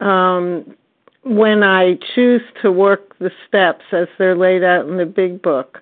[0.00, 0.74] um,
[1.24, 5.80] when I choose to work the steps as they're laid out in the big book,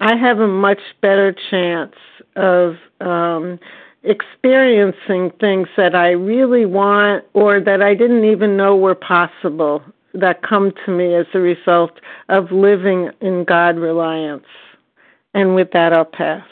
[0.00, 1.94] I have a much better chance
[2.36, 3.58] of um,
[4.04, 9.82] experiencing things that I really want or that I didn't even know were possible
[10.14, 11.92] that come to me as a result
[12.28, 14.46] of living in God reliance.
[15.34, 16.46] And with that, I'll pass.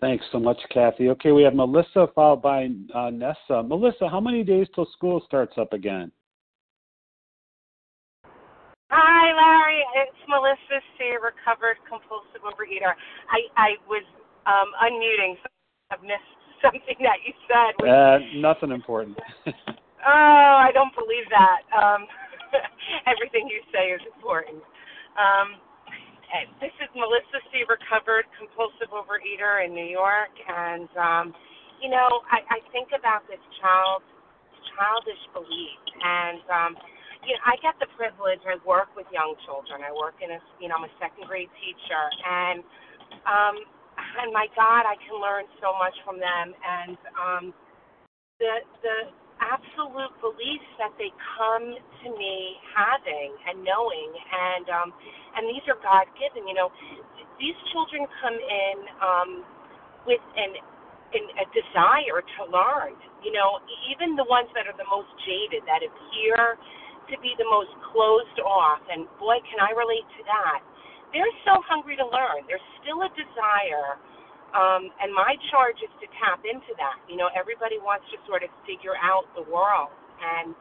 [0.00, 1.10] Thanks so much, Kathy.
[1.10, 3.62] Okay, we have Melissa followed by uh, Nessa.
[3.62, 6.10] Melissa, how many days till school starts up again?
[8.90, 9.86] Hi, Larry.
[10.02, 12.90] It's Melissa C., recovered compulsive overeater.
[13.30, 14.02] I I was
[14.50, 15.46] um, unmuting, so
[15.94, 16.26] I've missed
[16.62, 17.78] something that you said.
[17.86, 19.14] Uh, nothing important.
[19.46, 21.62] oh, I don't believe that.
[21.70, 22.10] Um,
[23.06, 24.58] everything you say is important.
[25.14, 25.62] Um,
[26.58, 31.26] this is Melissa C., recovered compulsive overeater in New York, and um,
[31.78, 34.02] you know, I, I think about this child,
[34.74, 36.72] childish belief, and um,
[37.26, 38.40] you know, I get the privilege.
[38.48, 39.84] I work with young children.
[39.84, 42.64] I work in a, you know, I'm a second grade teacher, and
[43.28, 43.56] um,
[44.24, 46.56] and my God, I can learn so much from them.
[46.56, 47.44] And um,
[48.40, 48.98] the the
[49.40, 54.88] absolute beliefs that they come to me having and knowing, and um,
[55.36, 56.48] and these are God given.
[56.48, 56.68] You know,
[57.36, 59.30] these children come in um,
[60.08, 60.56] with an
[61.12, 62.96] in a desire to learn.
[63.20, 63.60] You know,
[63.92, 66.56] even the ones that are the most jaded, that appear
[67.10, 70.60] to be the most closed off, and boy, can I relate to that.
[71.10, 72.46] They're so hungry to learn.
[72.46, 73.98] There's still a desire,
[74.54, 77.02] um, and my charge is to tap into that.
[77.10, 79.90] You know, everybody wants to sort of figure out the world,
[80.22, 80.54] and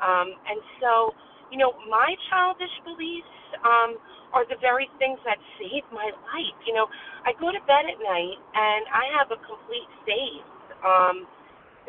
[0.00, 1.12] um, and so
[1.50, 3.36] you know, my childish beliefs
[3.66, 3.98] um,
[4.32, 6.58] are the very things that saved my life.
[6.64, 6.86] You know,
[7.26, 10.46] I go to bed at night and I have a complete faith
[10.86, 11.26] um,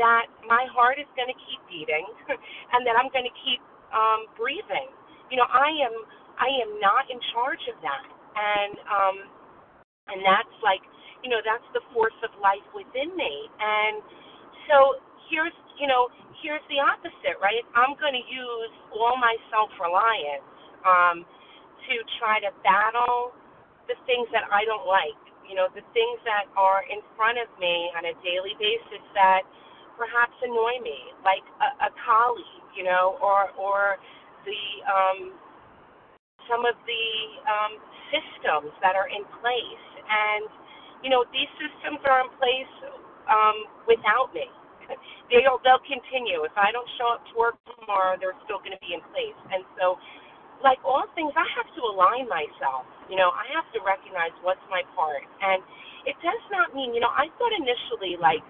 [0.01, 2.05] that my heart is going to keep beating
[2.73, 3.61] and that I'm going to keep
[3.93, 4.89] um, breathing.
[5.31, 5.95] You know, I am
[6.39, 9.17] I am not in charge of that, and um,
[10.09, 10.81] and that's like,
[11.23, 13.33] you know, that's the force of life within me.
[13.61, 14.01] And
[14.67, 14.99] so
[15.31, 16.09] here's, you know,
[16.41, 17.61] here's the opposite, right?
[17.77, 20.47] I'm going to use all my self reliance
[20.83, 21.17] um,
[21.87, 23.31] to try to battle
[23.87, 25.19] the things that I don't like.
[25.45, 29.43] You know, the things that are in front of me on a daily basis that
[29.99, 33.97] perhaps annoy me, like a, a colleague, you know, or or
[34.45, 35.33] the um,
[36.49, 37.05] some of the
[37.45, 37.73] um,
[38.11, 39.87] systems that are in place.
[40.05, 40.47] And,
[41.05, 42.75] you know, these systems are in place
[43.29, 43.57] um,
[43.87, 44.47] without me.
[45.31, 46.43] They'll, they'll continue.
[46.43, 49.39] If I don't show up to work tomorrow, they're still going to be in place.
[49.55, 49.95] And so,
[50.59, 52.83] like all things, I have to align myself.
[53.07, 55.23] You know, I have to recognize what's my part.
[55.39, 55.63] And
[56.03, 58.43] it does not mean, you know, I thought initially, like,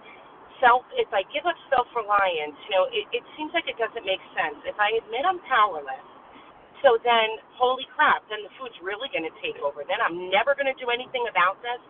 [0.61, 4.05] self, if I give up self reliance, you know, it, it seems like it doesn't
[4.05, 4.61] make sense.
[4.63, 6.05] If I admit I'm powerless,
[6.81, 9.85] so then, holy crap, then the food's really going to take over.
[9.85, 11.81] Then I'm never going to do anything about this.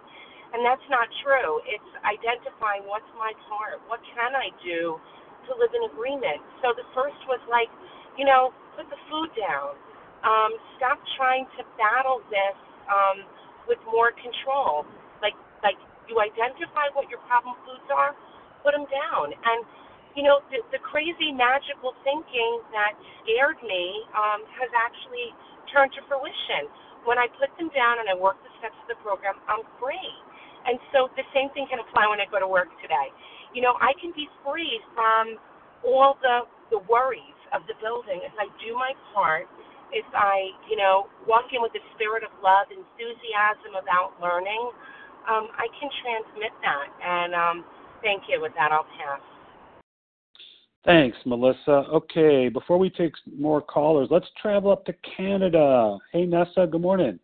[0.51, 1.63] And that's not true.
[1.63, 3.79] It's identifying what's my part.
[3.87, 4.99] What can I do
[5.47, 6.43] to live in agreement?
[6.59, 7.71] So the first was like,
[8.19, 9.79] you know, put the food down.
[10.27, 12.57] Um, stop trying to battle this
[12.91, 13.23] um,
[13.71, 14.83] with more control.
[15.23, 15.79] Like, like
[16.11, 18.11] you identify what your problem foods are,
[18.61, 19.33] put them down.
[19.33, 19.59] And
[20.15, 25.31] you know, the, the crazy magical thinking that scared me um, has actually
[25.71, 26.67] turned to fruition.
[27.07, 30.11] When I put them down and I work the steps of the program, I'm free.
[30.67, 33.09] And so the same thing can apply when I go to work today.
[33.55, 35.39] You know, I can be free from
[35.81, 39.45] all the the worries of the building if I do my part,
[39.91, 44.71] if I, you know, walk in with the spirit of love, enthusiasm about learning,
[45.27, 46.87] um, I can transmit that.
[47.03, 47.57] And um,
[48.03, 48.41] thank you.
[48.41, 49.21] With that, I'll pass.
[50.83, 51.85] Thanks, Melissa.
[51.93, 55.97] Okay, before we take more callers, let's travel up to Canada.
[56.11, 57.19] Hey, Nessa, good morning.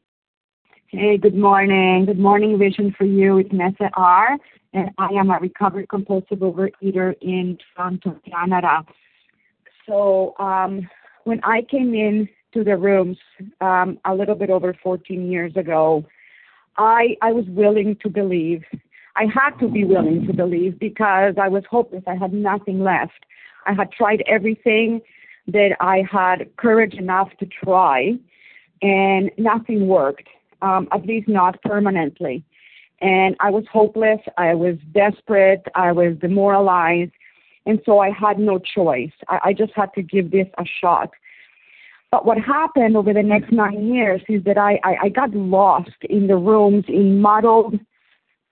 [0.89, 2.05] Hey, good morning.
[2.05, 3.39] Good morning, Vision for You.
[3.39, 4.37] It's Nessa R.,
[4.73, 8.85] and I am a recovered compulsive overeater in Toronto, Canada.
[9.87, 10.87] So, um,
[11.23, 13.17] when I came in to the rooms
[13.59, 16.05] um, a little bit over 14 years ago,
[16.77, 18.63] I I was willing to believe.
[19.17, 22.03] I had to be willing to believe because I was hopeless.
[22.05, 23.25] I had nothing left.
[23.65, 25.01] I had tried everything
[25.47, 28.13] that I had courage enough to try,
[28.83, 30.27] and nothing worked,
[30.61, 32.43] um, at least not permanently.
[33.01, 34.19] And I was hopeless.
[34.37, 35.63] I was desperate.
[35.73, 37.11] I was demoralized.
[37.65, 39.11] And so I had no choice.
[39.27, 41.09] I, I just had to give this a shot.
[42.11, 46.03] But what happened over the next nine years is that I, I, I got lost
[46.07, 47.79] in the rooms in muddled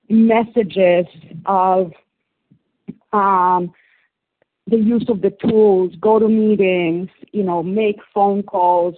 [0.09, 1.05] messages
[1.45, 1.91] of
[3.13, 3.73] um,
[4.67, 8.95] the use of the tools, go to meetings, you know, make phone calls,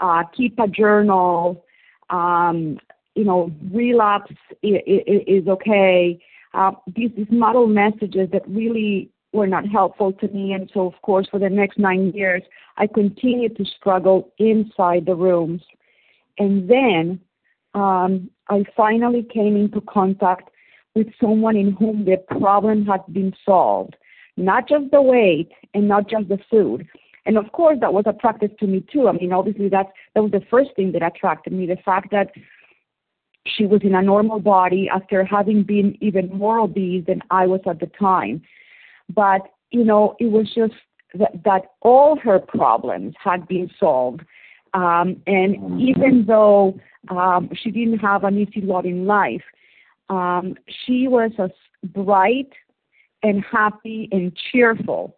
[0.00, 1.64] uh, keep a journal,
[2.10, 2.78] um,
[3.14, 4.32] you know, relapse
[4.62, 6.22] is, okay.
[6.54, 10.52] Uh, these, model messages that really were not helpful to me.
[10.52, 12.42] And so, of course, for the next nine years,
[12.76, 15.62] I continued to struggle inside the rooms.
[16.38, 17.20] And then
[17.74, 20.50] um, I finally came into contact
[20.94, 23.96] with someone in whom the problem had been solved
[24.40, 26.86] not just the weight and not just the food.
[27.26, 29.08] And of course, that was attractive to me too.
[29.08, 32.30] I mean, obviously, that that was the first thing that attracted me: the fact that
[33.46, 37.60] she was in a normal body after having been even more obese than I was
[37.66, 38.42] at the time.
[39.14, 40.74] But you know, it was just
[41.14, 44.22] that, that all her problems had been solved.
[44.74, 49.42] Um, and even though um, she didn't have an easy lot in life,
[50.08, 50.56] um,
[50.86, 51.50] she was as
[51.84, 52.52] bright
[53.22, 55.16] and happy and cheerful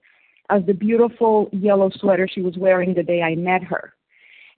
[0.50, 3.94] as the beautiful yellow sweater she was wearing the day I met her.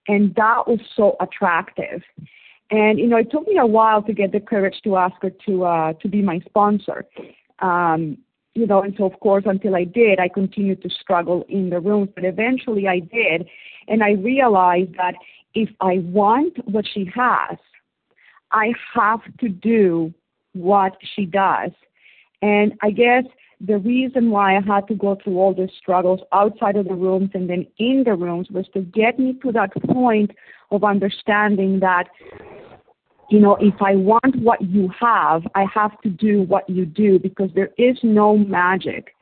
[0.08, 2.02] And that was so attractive.
[2.70, 5.30] And you know, it took me a while to get the courage to ask her
[5.46, 7.04] to uh, to be my sponsor.
[7.60, 8.18] Um,
[8.54, 11.80] you know, and so of course, until I did, I continued to struggle in the
[11.80, 12.10] rooms.
[12.14, 13.48] But eventually, I did,
[13.88, 15.14] and I realized that
[15.54, 17.58] if I want what she has,
[18.52, 20.12] I have to do
[20.52, 21.70] what she does.
[22.42, 23.24] And I guess
[23.60, 27.30] the reason why I had to go through all these struggles outside of the rooms
[27.34, 30.32] and then in the rooms was to get me to that point
[30.70, 32.04] of understanding that,
[33.30, 37.18] you know, if I want what you have, I have to do what you do
[37.18, 39.14] because there is no magic.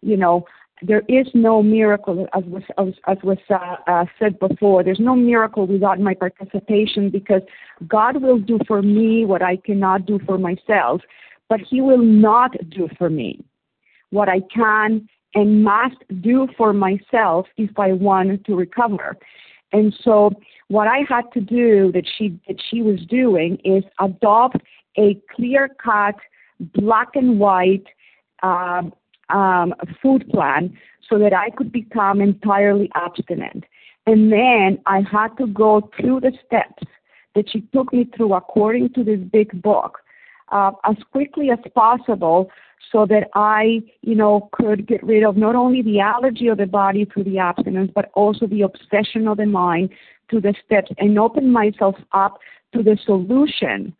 [0.00, 0.46] You know,
[0.82, 4.84] there is no miracle, as was, as, as was uh, uh, said before.
[4.84, 7.42] There's no miracle without my participation because
[7.86, 11.00] God will do for me what I cannot do for myself,
[11.48, 13.44] but He will not do for me
[14.10, 19.16] what I can and must do for myself if I want to recover.
[19.72, 20.30] And so,
[20.68, 24.56] what I had to do that she that she was doing is adopt
[24.96, 26.14] a clear cut,
[26.60, 27.84] black and white
[28.42, 28.92] um,
[30.02, 30.76] food plan
[31.08, 33.64] so that I could become entirely abstinent.
[34.06, 36.82] And then I had to go through the steps
[37.34, 39.98] that she took me through according to this big book
[40.50, 42.50] uh, as quickly as possible
[42.90, 46.66] so that I, you know, could get rid of not only the allergy of the
[46.66, 49.90] body through the abstinence, but also the obsession of the mind
[50.30, 52.38] to the steps and open myself up
[52.74, 53.94] to the solution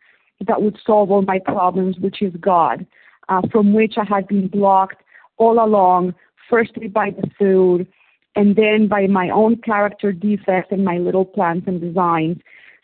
[0.47, 2.85] that would solve all my problems, which is God,
[3.27, 5.03] uh, from which I had been blocked
[5.39, 6.13] all along,
[6.49, 7.87] firstly by the food,
[8.35, 12.37] and then by my own character defects and my little plans and designs.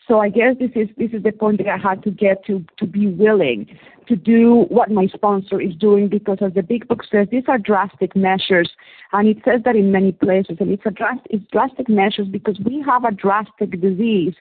[0.08, 2.64] So I guess this is this is the point that I had to get to
[2.78, 3.66] to be willing
[4.06, 7.58] to do what my sponsor is doing because as the big book says, these are
[7.58, 8.70] drastic measures
[9.12, 12.56] and it says that in many places and it's a drastic it's drastic measures because
[12.64, 14.34] we have a drastic disease.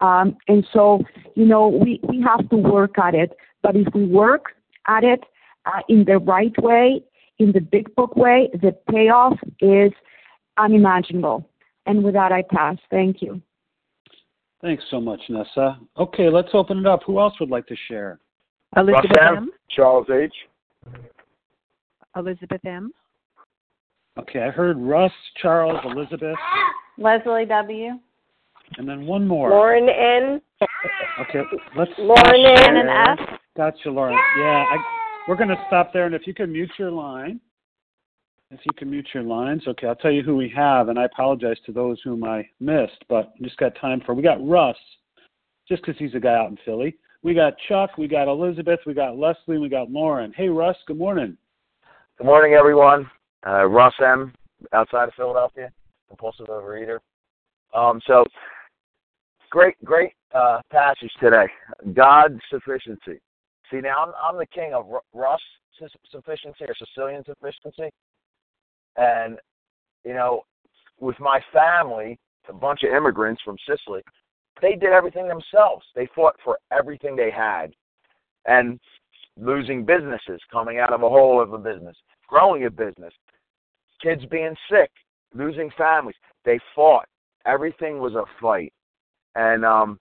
[0.00, 1.02] Um, and so,
[1.34, 3.36] you know, we, we have to work at it.
[3.62, 4.54] But if we work
[4.86, 5.24] at it
[5.66, 7.02] uh, in the right way,
[7.38, 9.92] in the big book way, the payoff is
[10.56, 11.48] unimaginable.
[11.86, 12.76] And with that, I pass.
[12.90, 13.40] Thank you.
[14.60, 15.78] Thanks so much, Nessa.
[15.96, 17.00] Okay, let's open it up.
[17.06, 18.18] Who else would like to share?
[18.76, 19.50] Elizabeth M.
[19.70, 20.34] Charles H.
[22.16, 22.92] Elizabeth M.
[24.18, 26.36] Okay, I heard Russ, Charles, Elizabeth.
[26.98, 27.90] Leslie W.
[28.76, 29.50] And then one more.
[29.50, 30.40] Lauren N.
[31.20, 31.40] Okay,
[31.76, 31.92] let's.
[31.96, 32.76] Lauren N.
[32.76, 33.38] and S.
[33.56, 34.18] Gotcha, Lauren.
[34.38, 34.76] Yeah, I,
[35.28, 37.38] we're going to stop there, and if you can mute your line.
[38.50, 41.04] If you can mute your lines, okay, I'll tell you who we have, and I
[41.04, 44.14] apologize to those whom I missed, but just got time for.
[44.14, 44.74] We got Russ,
[45.68, 46.96] just because he's a guy out in Philly.
[47.22, 50.32] We got Chuck, we got Elizabeth, we got Leslie, we got Lauren.
[50.34, 51.36] Hey, Russ, good morning.
[52.16, 53.10] Good morning, everyone.
[53.46, 54.32] Uh, Russ M.
[54.72, 55.70] outside of Philadelphia,
[56.08, 57.00] compulsive overeater.
[57.74, 58.24] Um, so,
[59.50, 61.48] great, great uh, passage today.
[61.92, 63.20] God's sufficiency.
[63.70, 65.40] See, now I'm, I'm the king of Russ
[66.10, 67.90] sufficiency or Sicilian sufficiency.
[68.96, 69.38] And,
[70.04, 70.42] you know,
[70.98, 74.02] with my family, a bunch of immigrants from Sicily,
[74.60, 75.84] they did everything themselves.
[75.94, 77.72] They fought for everything they had.
[78.46, 78.80] And
[79.36, 81.96] losing businesses, coming out of a hole of a business,
[82.26, 83.12] growing a business,
[84.02, 84.90] kids being sick,
[85.34, 86.16] losing families.
[86.44, 87.06] They fought.
[87.46, 88.72] Everything was a fight.
[89.34, 89.98] And um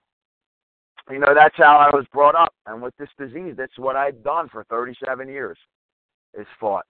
[1.10, 2.53] you know, that's how I was brought up.
[2.66, 5.58] And with this disease, that's what I've done for 37 years,
[6.38, 6.86] is fought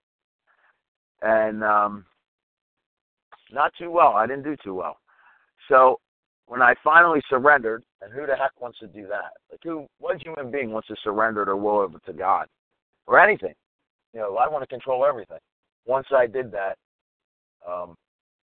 [1.22, 2.06] and um,
[3.52, 4.14] not too well.
[4.14, 4.98] I didn't do too well.
[5.70, 6.00] So
[6.46, 9.32] when I finally surrendered, and who the heck wants to do that?
[9.52, 9.88] Like who?
[10.00, 12.48] What human being wants to surrender their will over to God
[13.08, 13.54] or anything?
[14.14, 15.40] You know, I want to control everything.
[15.86, 16.78] Once I did that,
[17.68, 17.96] um,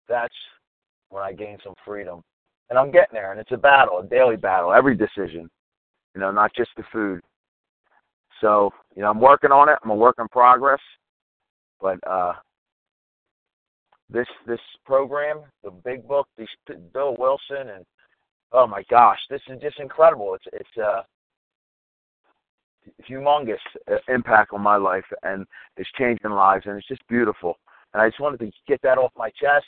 [0.08, 0.34] that's
[1.10, 2.22] when I gained some freedom.
[2.70, 5.50] And I'm getting there, and it's a battle, a daily battle, every decision.
[6.14, 7.20] You know, not just the food.
[8.40, 9.78] So, you know, I'm working on it.
[9.82, 10.80] I'm a work in progress.
[11.80, 12.34] But uh
[14.10, 16.48] this this program, the big book, these
[16.92, 17.84] Bill Wilson, and
[18.52, 20.34] oh my gosh, this is just incredible.
[20.34, 21.02] It's it's uh
[23.08, 23.56] humongous
[23.90, 25.46] uh, impact on my life, and
[25.76, 27.56] it's changing lives, and it's just beautiful.
[27.92, 29.66] And I just wanted to get that off my chest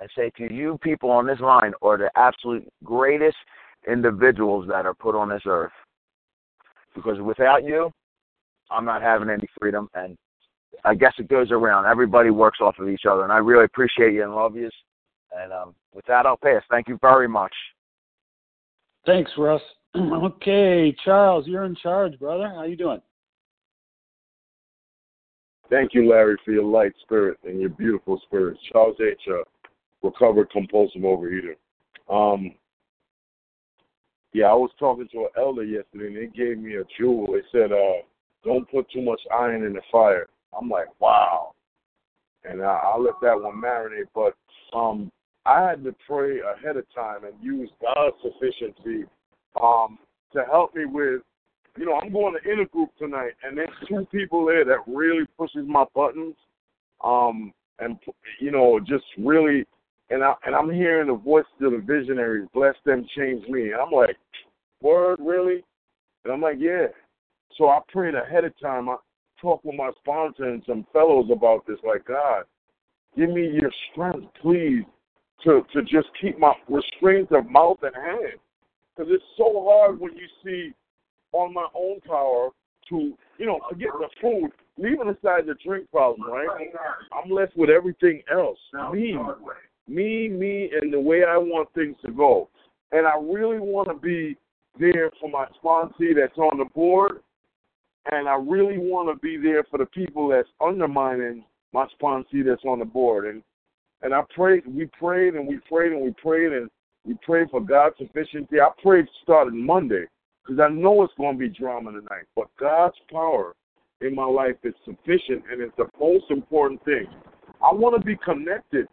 [0.00, 3.36] and say to you people on this line are the absolute greatest
[3.88, 5.72] individuals that are put on this earth.
[6.94, 7.90] Because without you,
[8.70, 10.16] I'm not having any freedom, and
[10.84, 11.86] I guess it goes around.
[11.86, 14.70] Everybody works off of each other, and I really appreciate you and love you.
[15.36, 16.62] And um, with that, I'll pass.
[16.70, 17.52] Thank you very much.
[19.06, 19.62] Thanks, Russ.
[19.96, 22.48] okay, Charles, you're in charge, brother.
[22.48, 23.00] How you doing?
[25.70, 28.58] Thank you, Larry, for your light spirit and your beautiful spirit.
[28.70, 29.42] Charles H., uh,
[30.02, 31.56] recovered compulsive overeater.
[32.08, 32.54] Um,
[34.32, 37.32] yeah, I was talking to an elder yesterday, and they gave me a jewel.
[37.32, 38.02] They said, uh,
[38.44, 40.28] "Don't put too much iron in the fire."
[40.58, 41.52] I'm like, wow.
[42.44, 44.08] And I, I'll let that one marinate.
[44.14, 44.34] But
[44.76, 45.10] um,
[45.46, 49.04] I had to pray ahead of time and use God's sufficiency
[49.62, 49.98] um,
[50.32, 51.22] to help me with,
[51.76, 55.66] you know, I'm going to intergroup tonight, and there's two people there that really pushes
[55.66, 56.34] my buttons,
[57.02, 57.96] um, and
[58.38, 59.64] you know, just really,
[60.12, 63.80] and I and I'm hearing the voice of the visionaries, bless them, change me, and
[63.80, 64.16] I'm like,
[64.80, 65.64] word, really?
[66.24, 66.86] And I'm like, yeah.
[67.56, 68.88] So I prayed ahead of time.
[68.88, 68.96] I,
[69.40, 71.78] talk with my sponsor and some fellows about this.
[71.84, 72.44] Like God,
[73.16, 74.84] give me your strength, please,
[75.44, 78.38] to to just keep my restraints of mouth and hand.
[78.96, 80.72] Because it's so hard when you see
[81.32, 82.50] on my own power
[82.90, 86.46] to, you know, forget the food, leaving aside the drink problem, right?
[87.12, 88.58] I'm left with everything else.
[88.92, 89.16] Me,
[89.88, 92.48] me, me, and the way I want things to go.
[92.92, 94.36] And I really want to be
[94.78, 97.20] there for my sponsor that's on the board,
[98.10, 102.64] and I really want to be there for the people that's undermining my sponsor that's
[102.64, 103.26] on the board.
[103.26, 103.42] And
[104.02, 106.68] and I prayed, we prayed and we prayed and we prayed and
[107.04, 108.60] we prayed for God's sufficiency.
[108.60, 110.06] I prayed starting Monday
[110.42, 112.26] because I know it's going to be drama tonight.
[112.34, 113.54] But God's power
[114.00, 117.06] in my life is sufficient and it's the most important thing.
[117.62, 118.88] I want to be connected.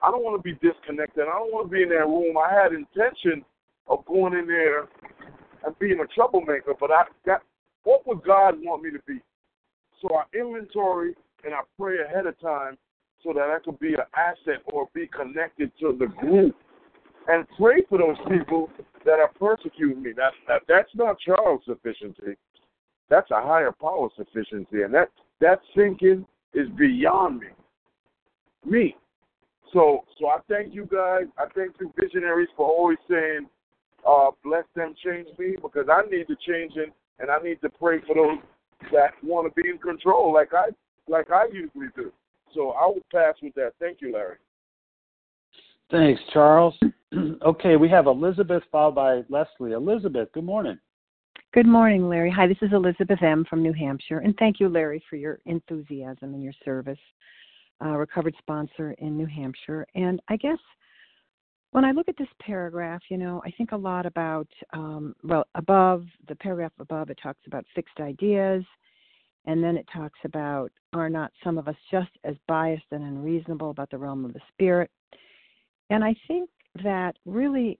[0.00, 1.24] I don't want to be disconnected.
[1.24, 2.36] I don't want to be in that room.
[2.38, 3.44] I had intention
[3.88, 4.88] of going in there
[5.64, 7.42] and being a troublemaker, but I got
[7.84, 9.20] what would God want me to be?
[10.02, 12.76] So I inventory and I pray ahead of time
[13.24, 16.54] so that I could be an asset or be connected to the group
[17.28, 18.70] and pray for those people
[19.04, 20.12] that are persecuting me.
[20.16, 22.36] That, that that's not Charles' sufficiency.
[23.10, 25.08] That's a higher power sufficiency, and that
[25.40, 27.46] that thinking is beyond me.
[28.64, 28.96] Me.
[29.72, 31.24] So so I thank you guys.
[31.38, 33.46] I thank you visionaries for always saying,
[34.06, 37.68] uh, bless them, change me, because I need to change it and I need to
[37.68, 38.38] pray for those
[38.92, 40.68] that want to be in control like I
[41.08, 42.12] like I usually do.
[42.54, 43.72] So I will pass with that.
[43.78, 44.36] Thank you, Larry.
[45.90, 46.74] Thanks, Charles.
[47.42, 49.72] okay, we have Elizabeth followed by Leslie.
[49.72, 50.78] Elizabeth, good morning.
[51.54, 52.30] Good morning, Larry.
[52.30, 53.46] Hi, this is Elizabeth M.
[53.48, 54.18] from New Hampshire.
[54.18, 56.98] And thank you, Larry, for your enthusiasm and your service.
[57.86, 59.86] Recovered sponsor in New Hampshire.
[59.94, 60.58] And I guess
[61.70, 65.44] when I look at this paragraph, you know, I think a lot about, um, well,
[65.54, 68.64] above, the paragraph above, it talks about fixed ideas.
[69.44, 73.70] And then it talks about, are not some of us just as biased and unreasonable
[73.70, 74.90] about the realm of the spirit?
[75.90, 76.50] And I think
[76.82, 77.78] that really,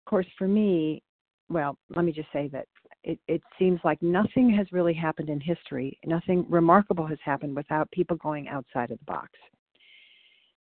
[0.00, 1.02] of course, for me,
[1.50, 2.66] well, let me just say that
[3.06, 7.90] it, it seems like nothing has really happened in history, nothing remarkable has happened without
[7.92, 9.30] people going outside of the box.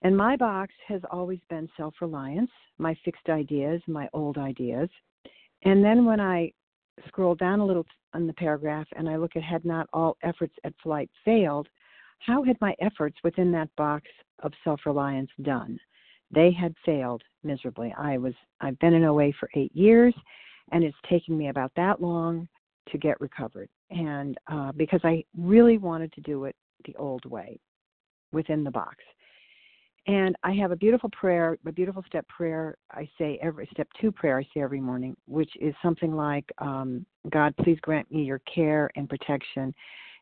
[0.03, 4.89] And my box has always been self reliance, my fixed ideas, my old ideas.
[5.63, 6.51] And then when I
[7.07, 10.53] scroll down a little on the paragraph and I look at had not all efforts
[10.63, 11.67] at flight failed,
[12.19, 14.07] how had my efforts within that box
[14.43, 15.79] of self reliance done?
[16.29, 17.91] They had failed miserably.
[17.97, 20.13] I was I've been in OA for eight years
[20.71, 22.47] and it's taken me about that long
[22.91, 23.69] to get recovered.
[23.91, 26.55] And uh, because i really wanted to do it
[26.85, 27.59] the old way
[28.31, 28.97] within the box.
[30.07, 34.11] And i have a beautiful prayer a beautiful step prayer i say every step two
[34.11, 38.41] prayer i say every morning which is something like um, god please grant me your
[38.53, 39.73] care and protection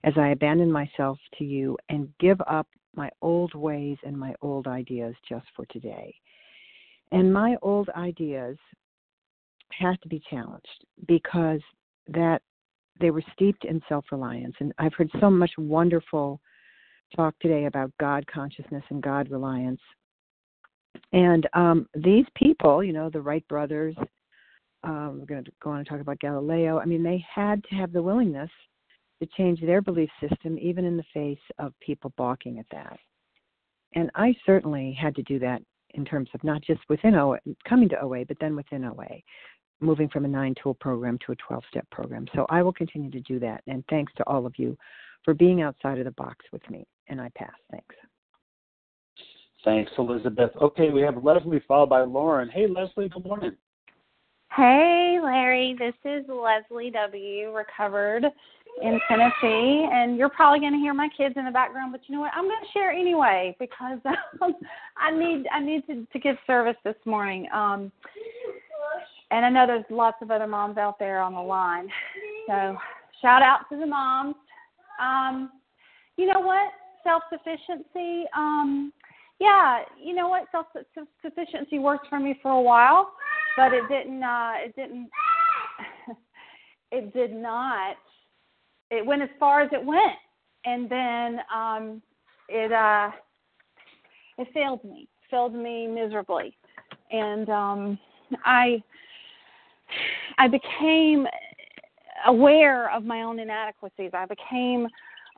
[0.04, 4.68] as i abandon myself to you and give up my old ways and my old
[4.68, 6.14] ideas just for today.
[7.12, 8.58] And my old ideas
[9.80, 11.62] has to be challenged because
[12.08, 12.42] that
[13.00, 14.56] they were steeped in self-reliance.
[14.60, 16.40] And i've heard so much wonderful
[17.16, 19.82] talk today about god consciousness and god reliance.
[21.12, 23.96] And um, these people you know the wright brothers
[24.84, 27.76] um, we're going to go on and talk about galileo i mean they had to
[27.76, 28.50] have the willingness
[29.22, 33.00] to change their belief system even in the face of people balking at that.
[33.96, 35.62] And i certainly had to do that
[35.94, 39.22] in terms of not just within OA, coming to OA, but then within OA
[39.80, 42.26] moving from a nine tool program to a 12 step program.
[42.36, 43.62] So I will continue to do that.
[43.68, 44.78] And thanks to all of you
[45.24, 46.86] for being outside of the box with me.
[47.08, 47.54] And I pass.
[47.72, 47.96] Thanks.
[49.66, 50.52] Thanks, Elizabeth.
[50.62, 52.50] Okay, we have Leslie followed by Lauren.
[52.50, 53.52] Hey, Leslie, good morning.
[54.56, 55.76] Hey, Larry.
[55.80, 58.26] This is Leslie W., recovered
[58.82, 59.88] in Tennessee.
[59.92, 62.32] And you're probably going to hear my kids in the background, but you know what?
[62.36, 64.00] I'm going to share anyway because
[64.42, 64.54] um,
[64.98, 67.48] I need I need to, to give service this morning.
[67.54, 67.92] Um,
[69.34, 71.88] and I know there's lots of other moms out there on the line.
[72.48, 72.78] So
[73.20, 74.36] shout out to the moms.
[75.02, 75.50] Um,
[76.18, 76.72] you know what?
[77.04, 78.26] Self sufficiency.
[78.38, 78.94] Um,
[79.40, 80.44] yeah, you know what?
[80.52, 80.68] Self
[81.24, 83.14] sufficiency worked for me for a while,
[83.58, 84.24] but it didn't.
[84.24, 85.10] Uh, it didn't.
[86.92, 87.96] it did not.
[88.92, 90.20] It went as far as it went,
[90.66, 92.04] and then um,
[92.50, 93.10] it uh,
[94.38, 95.08] it failed me.
[95.32, 96.56] Failed me miserably,
[97.12, 98.00] and um,
[98.46, 98.84] I
[100.38, 101.28] I became
[102.26, 104.12] aware of my own inadequacies.
[104.14, 104.88] I became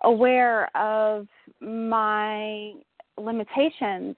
[0.04, 1.28] aware of
[1.62, 2.74] my
[3.18, 4.16] limitations.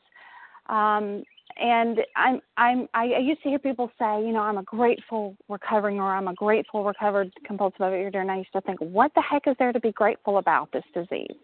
[0.67, 1.23] Um,
[1.59, 5.99] and I'm, I'm, I used to hear people say, you know, I'm a grateful recovering
[5.99, 8.17] or I'm a grateful recovered compulsive overeater.
[8.17, 10.84] And I used to think, what the heck is there to be grateful about this
[10.93, 11.38] disease?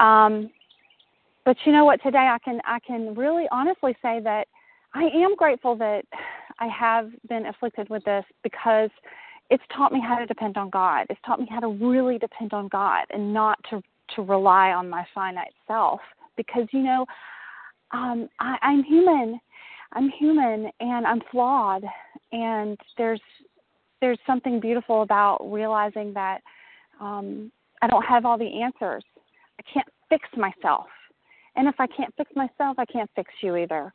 [0.00, 0.50] Um,
[1.44, 2.02] but you know what?
[2.02, 4.48] Today I can I can really honestly say that
[4.94, 6.04] I am grateful that
[6.58, 8.90] I have been afflicted with this because
[9.50, 11.06] it's taught me how to depend on God.
[11.10, 13.82] It's taught me how to really depend on God and not to
[14.14, 16.00] to rely on my finite self
[16.36, 17.06] because you know
[17.92, 19.40] um I, I'm human.
[19.92, 21.84] I'm human and I'm flawed
[22.32, 23.20] and there's
[24.00, 26.40] there's something beautiful about realizing that
[27.00, 27.50] um
[27.82, 29.04] I don't have all the answers.
[29.58, 30.86] I can't fix myself.
[31.56, 33.92] And if I can't fix myself, I can't fix you either.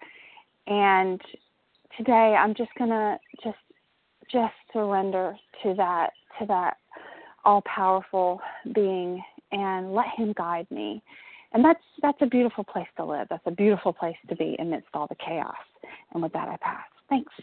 [0.68, 1.22] And
[1.98, 3.58] today I'm just going to just
[4.32, 6.78] just surrender to that to that
[7.44, 8.40] all powerful
[8.74, 9.22] being
[9.52, 11.02] and let him guide me
[11.54, 14.88] and that's that's a beautiful place to live that's a beautiful place to be amidst
[14.94, 15.56] all the chaos
[16.14, 17.34] and with that i pass thanks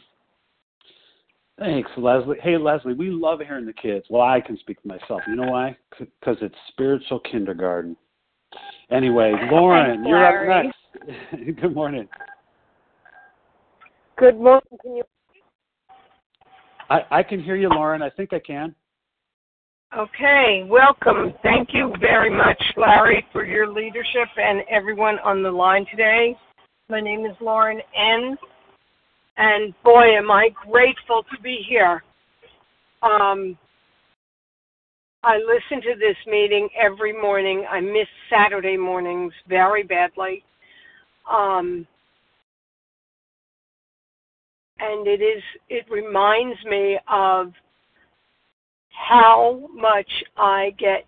[1.58, 2.38] Thanks, Leslie.
[2.40, 4.06] Hey, Leslie, we love hearing the kids.
[4.08, 5.22] Well, I can speak for myself.
[5.26, 5.76] You know why?
[5.98, 7.96] Because it's spiritual kindergarten.
[8.92, 11.56] Anyway, Lauren, Thanks, you're up next.
[11.60, 12.08] Good morning.
[14.18, 14.78] Good morning.
[14.82, 15.04] Can you?
[16.90, 18.02] I, I can hear you, Lauren.
[18.02, 18.74] I think I can.
[19.96, 21.32] Okay, welcome.
[21.44, 26.36] Thank you very much, Larry, for your leadership and everyone on the line today.
[26.88, 28.36] My name is Lauren N.
[29.36, 32.02] And boy, am I grateful to be here.
[33.02, 33.56] Um,
[35.22, 37.64] I listen to this meeting every morning.
[37.70, 40.42] I miss Saturday mornings very badly.
[41.30, 41.86] Um,
[44.80, 47.52] and it is it reminds me of
[48.90, 51.06] how much I get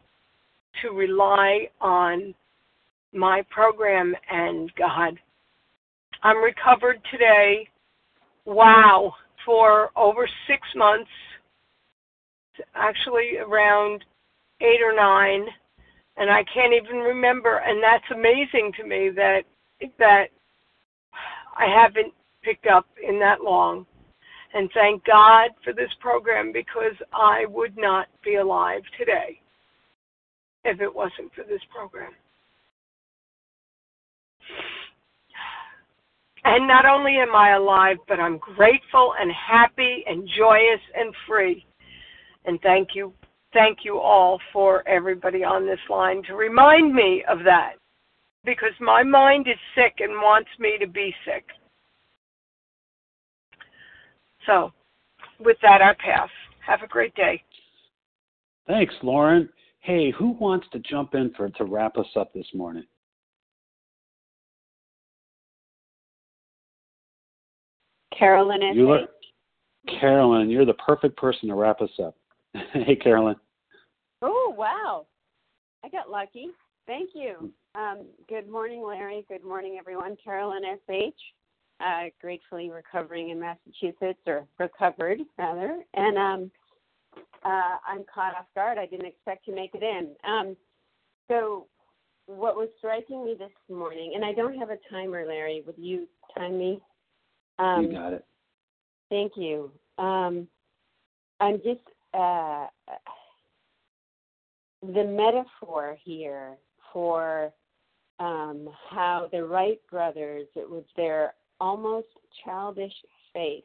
[0.83, 2.35] to rely on
[3.13, 5.19] my program and God.
[6.23, 7.69] I'm recovered today.
[8.45, 9.15] Wow,
[9.45, 11.11] for over six months,
[12.75, 14.05] actually around
[14.61, 15.47] eight or nine,
[16.17, 17.59] and I can't even remember.
[17.67, 19.43] And that's amazing to me that
[19.99, 20.29] that
[21.57, 22.13] I haven't
[22.43, 23.87] picked up in that long.
[24.53, 29.41] And thank God for this program because I would not be alive today
[30.65, 32.13] if it wasn't for this program.
[36.45, 41.67] And not only am I alive, but I'm grateful and happy and joyous and free.
[42.47, 43.13] And thank you,
[43.53, 47.75] thank you all for everybody on this line to remind me of that
[48.45, 51.45] because my mind is sick and wants me to be sick.
[54.47, 54.73] So,
[55.39, 56.29] with that, I pass.
[56.67, 57.43] Have a great day.
[58.67, 59.49] Thanks, Lauren.
[59.81, 62.85] Hey, who wants to jump in for to wrap us up this morning?
[68.17, 69.11] Carolyn and You look,
[69.99, 72.15] Carolyn, you're the perfect person to wrap us up.
[72.73, 73.37] hey, Carolyn.
[74.23, 75.07] Oh, wow.
[75.85, 76.49] I got lucky.
[76.87, 77.51] Thank you.
[77.75, 79.25] Um, good morning, Larry.
[79.29, 80.17] Good morning, everyone.
[80.23, 81.15] Carolyn S.H.,
[81.81, 85.83] uh, gratefully recovering in Massachusetts, or recovered, rather.
[85.95, 86.51] And um,
[87.45, 88.79] uh, I'm caught off guard.
[88.79, 90.15] I didn't expect to make it in.
[90.29, 90.57] Um,
[91.29, 91.67] so,
[92.27, 95.63] what was striking me this morning, and I don't have a timer, Larry.
[95.67, 96.07] Would you
[96.37, 96.81] time me?
[97.59, 98.25] Um, you got it.
[99.09, 99.73] Thank you.
[99.99, 100.47] Um,
[101.41, 101.81] I'm just
[102.15, 102.67] uh,
[104.83, 106.57] the metaphor here
[106.93, 107.53] for
[108.19, 112.09] um, how the Wright brothers, it was their almost
[112.45, 112.93] childish
[113.33, 113.65] faith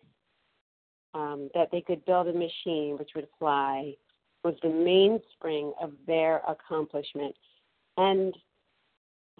[1.14, 3.94] um, that they could build a machine which would fly,
[4.44, 7.36] was the mainspring of their accomplishment.
[7.98, 8.36] And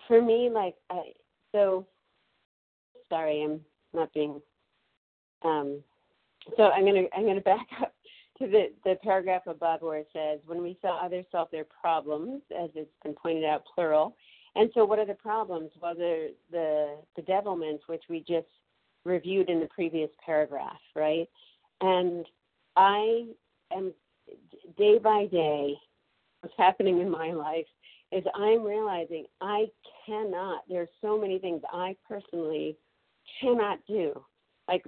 [0.08, 1.12] for me, like, I,
[1.52, 1.86] so
[3.10, 3.62] sorry, I'm
[3.94, 4.42] not being.
[5.44, 5.84] Um,
[6.58, 7.94] so I'm gonna I'm gonna back up
[8.40, 12.42] to the the paragraph above where it says, "When we saw others solve their problems,
[12.58, 14.16] as it's been pointed out, plural."
[14.56, 15.72] And so, what are the problems?
[15.82, 18.48] Well, the the the devilments, which we just
[19.04, 21.28] reviewed in the previous paragraph, right?
[21.82, 22.26] And
[22.76, 23.26] I
[23.72, 23.94] am
[24.78, 25.76] day by day,
[26.42, 27.66] what's happening in my life
[28.12, 29.66] is I'm realizing I
[30.06, 30.62] cannot.
[30.70, 32.78] There's so many things I personally
[33.42, 34.24] cannot do.
[34.68, 34.86] Like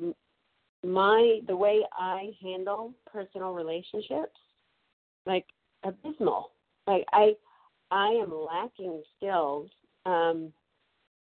[0.84, 4.40] my the way I handle personal relationships,
[5.26, 5.46] like
[5.84, 6.52] abysmal.
[6.86, 7.34] Like I
[7.92, 9.70] I am lacking skills
[10.06, 10.52] um,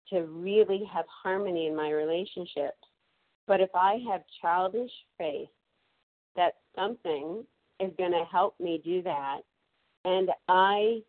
[0.10, 2.78] to really have harmony in my relationships.
[3.48, 5.50] But if I have childish faith
[6.36, 7.44] that something
[7.80, 9.42] is going to help me do that,
[10.06, 11.02] and I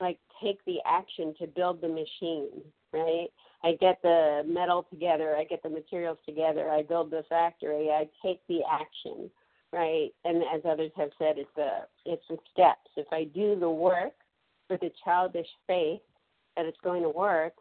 [0.00, 2.50] like take the action to build the machine,
[2.92, 3.28] right?
[3.62, 8.08] I get the metal together, I get the materials together, I build the factory, I
[8.24, 9.30] take the action,
[9.72, 10.10] right?
[10.24, 12.90] And as others have said, it's the it's the steps.
[12.96, 14.12] If I do the work
[14.70, 16.00] with a childish faith
[16.56, 17.54] that it's going to work,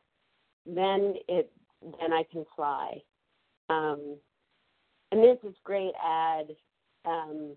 [0.66, 1.51] then it
[1.82, 3.01] then I can fly.
[3.70, 4.18] Um,
[5.12, 6.47] and there's this great ad.
[7.06, 7.56] Um,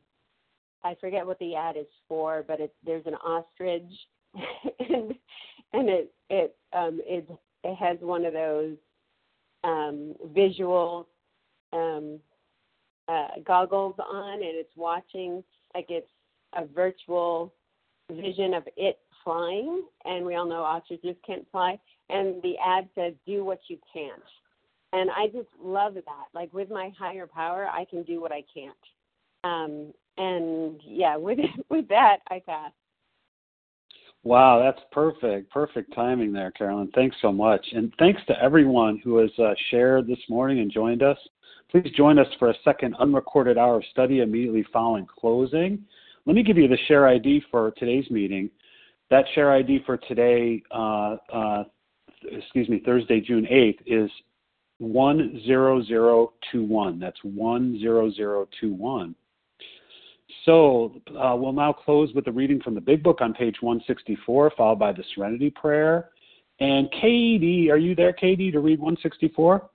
[0.84, 3.82] I forget what the ad is for, but it's there's an ostrich,
[4.34, 5.14] and
[5.72, 7.28] and it it um it
[7.64, 8.76] it has one of those
[9.64, 11.08] um visual
[11.72, 12.18] um
[13.08, 15.42] uh goggles on and it's watching
[15.74, 16.10] like it's
[16.56, 17.52] a virtual
[18.10, 21.76] vision of it flying and we all know ostriches can't fly
[22.10, 24.22] and the ad says do what you can't
[24.92, 28.44] and i just love that like with my higher power i can do what i
[28.54, 28.72] can't
[29.42, 32.70] um and yeah with with that i pass
[34.22, 35.52] Wow, that's perfect.
[35.52, 36.90] Perfect timing there, Carolyn.
[36.96, 37.64] Thanks so much.
[37.70, 41.16] And thanks to everyone who has uh, shared this morning and joined us.
[41.70, 45.78] Please join us for a second unrecorded hour of study immediately following closing.
[46.24, 48.50] Let me give you the share ID for today's meeting.
[49.10, 51.64] That share ID for today, uh, uh,
[52.30, 54.10] excuse me, Thursday, June 8th, is
[54.80, 56.98] 10021.
[56.98, 59.14] That's 10021.
[60.44, 64.52] So uh, we'll now close with a reading from the Big Book on page 164,
[64.56, 66.10] followed by the Serenity Prayer.
[66.58, 69.70] And Katie, are you there, Katie, to read 164?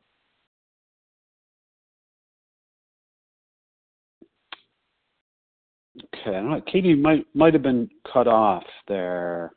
[6.22, 9.54] Okay, I know, Katie might might have been cut off there.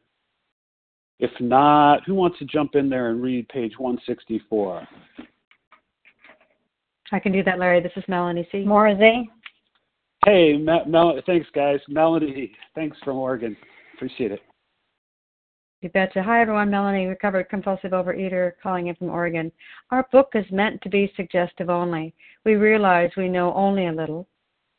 [1.18, 4.86] If not, who wants to jump in there and read page 164?
[7.12, 7.80] I can do that, Larry.
[7.80, 8.58] This is Melanie C.
[8.58, 9.28] Morzy.
[10.24, 11.78] Hey, Mel, Mel, thanks, guys.
[11.88, 13.56] Melanie, thanks from Oregon.
[13.94, 14.40] Appreciate it.
[15.82, 16.22] You betcha.
[16.22, 16.70] Hi, everyone.
[16.70, 19.52] Melanie, recovered compulsive overeater, calling in from Oregon.
[19.90, 22.14] Our book is meant to be suggestive only.
[22.44, 24.26] We realize we know only a little.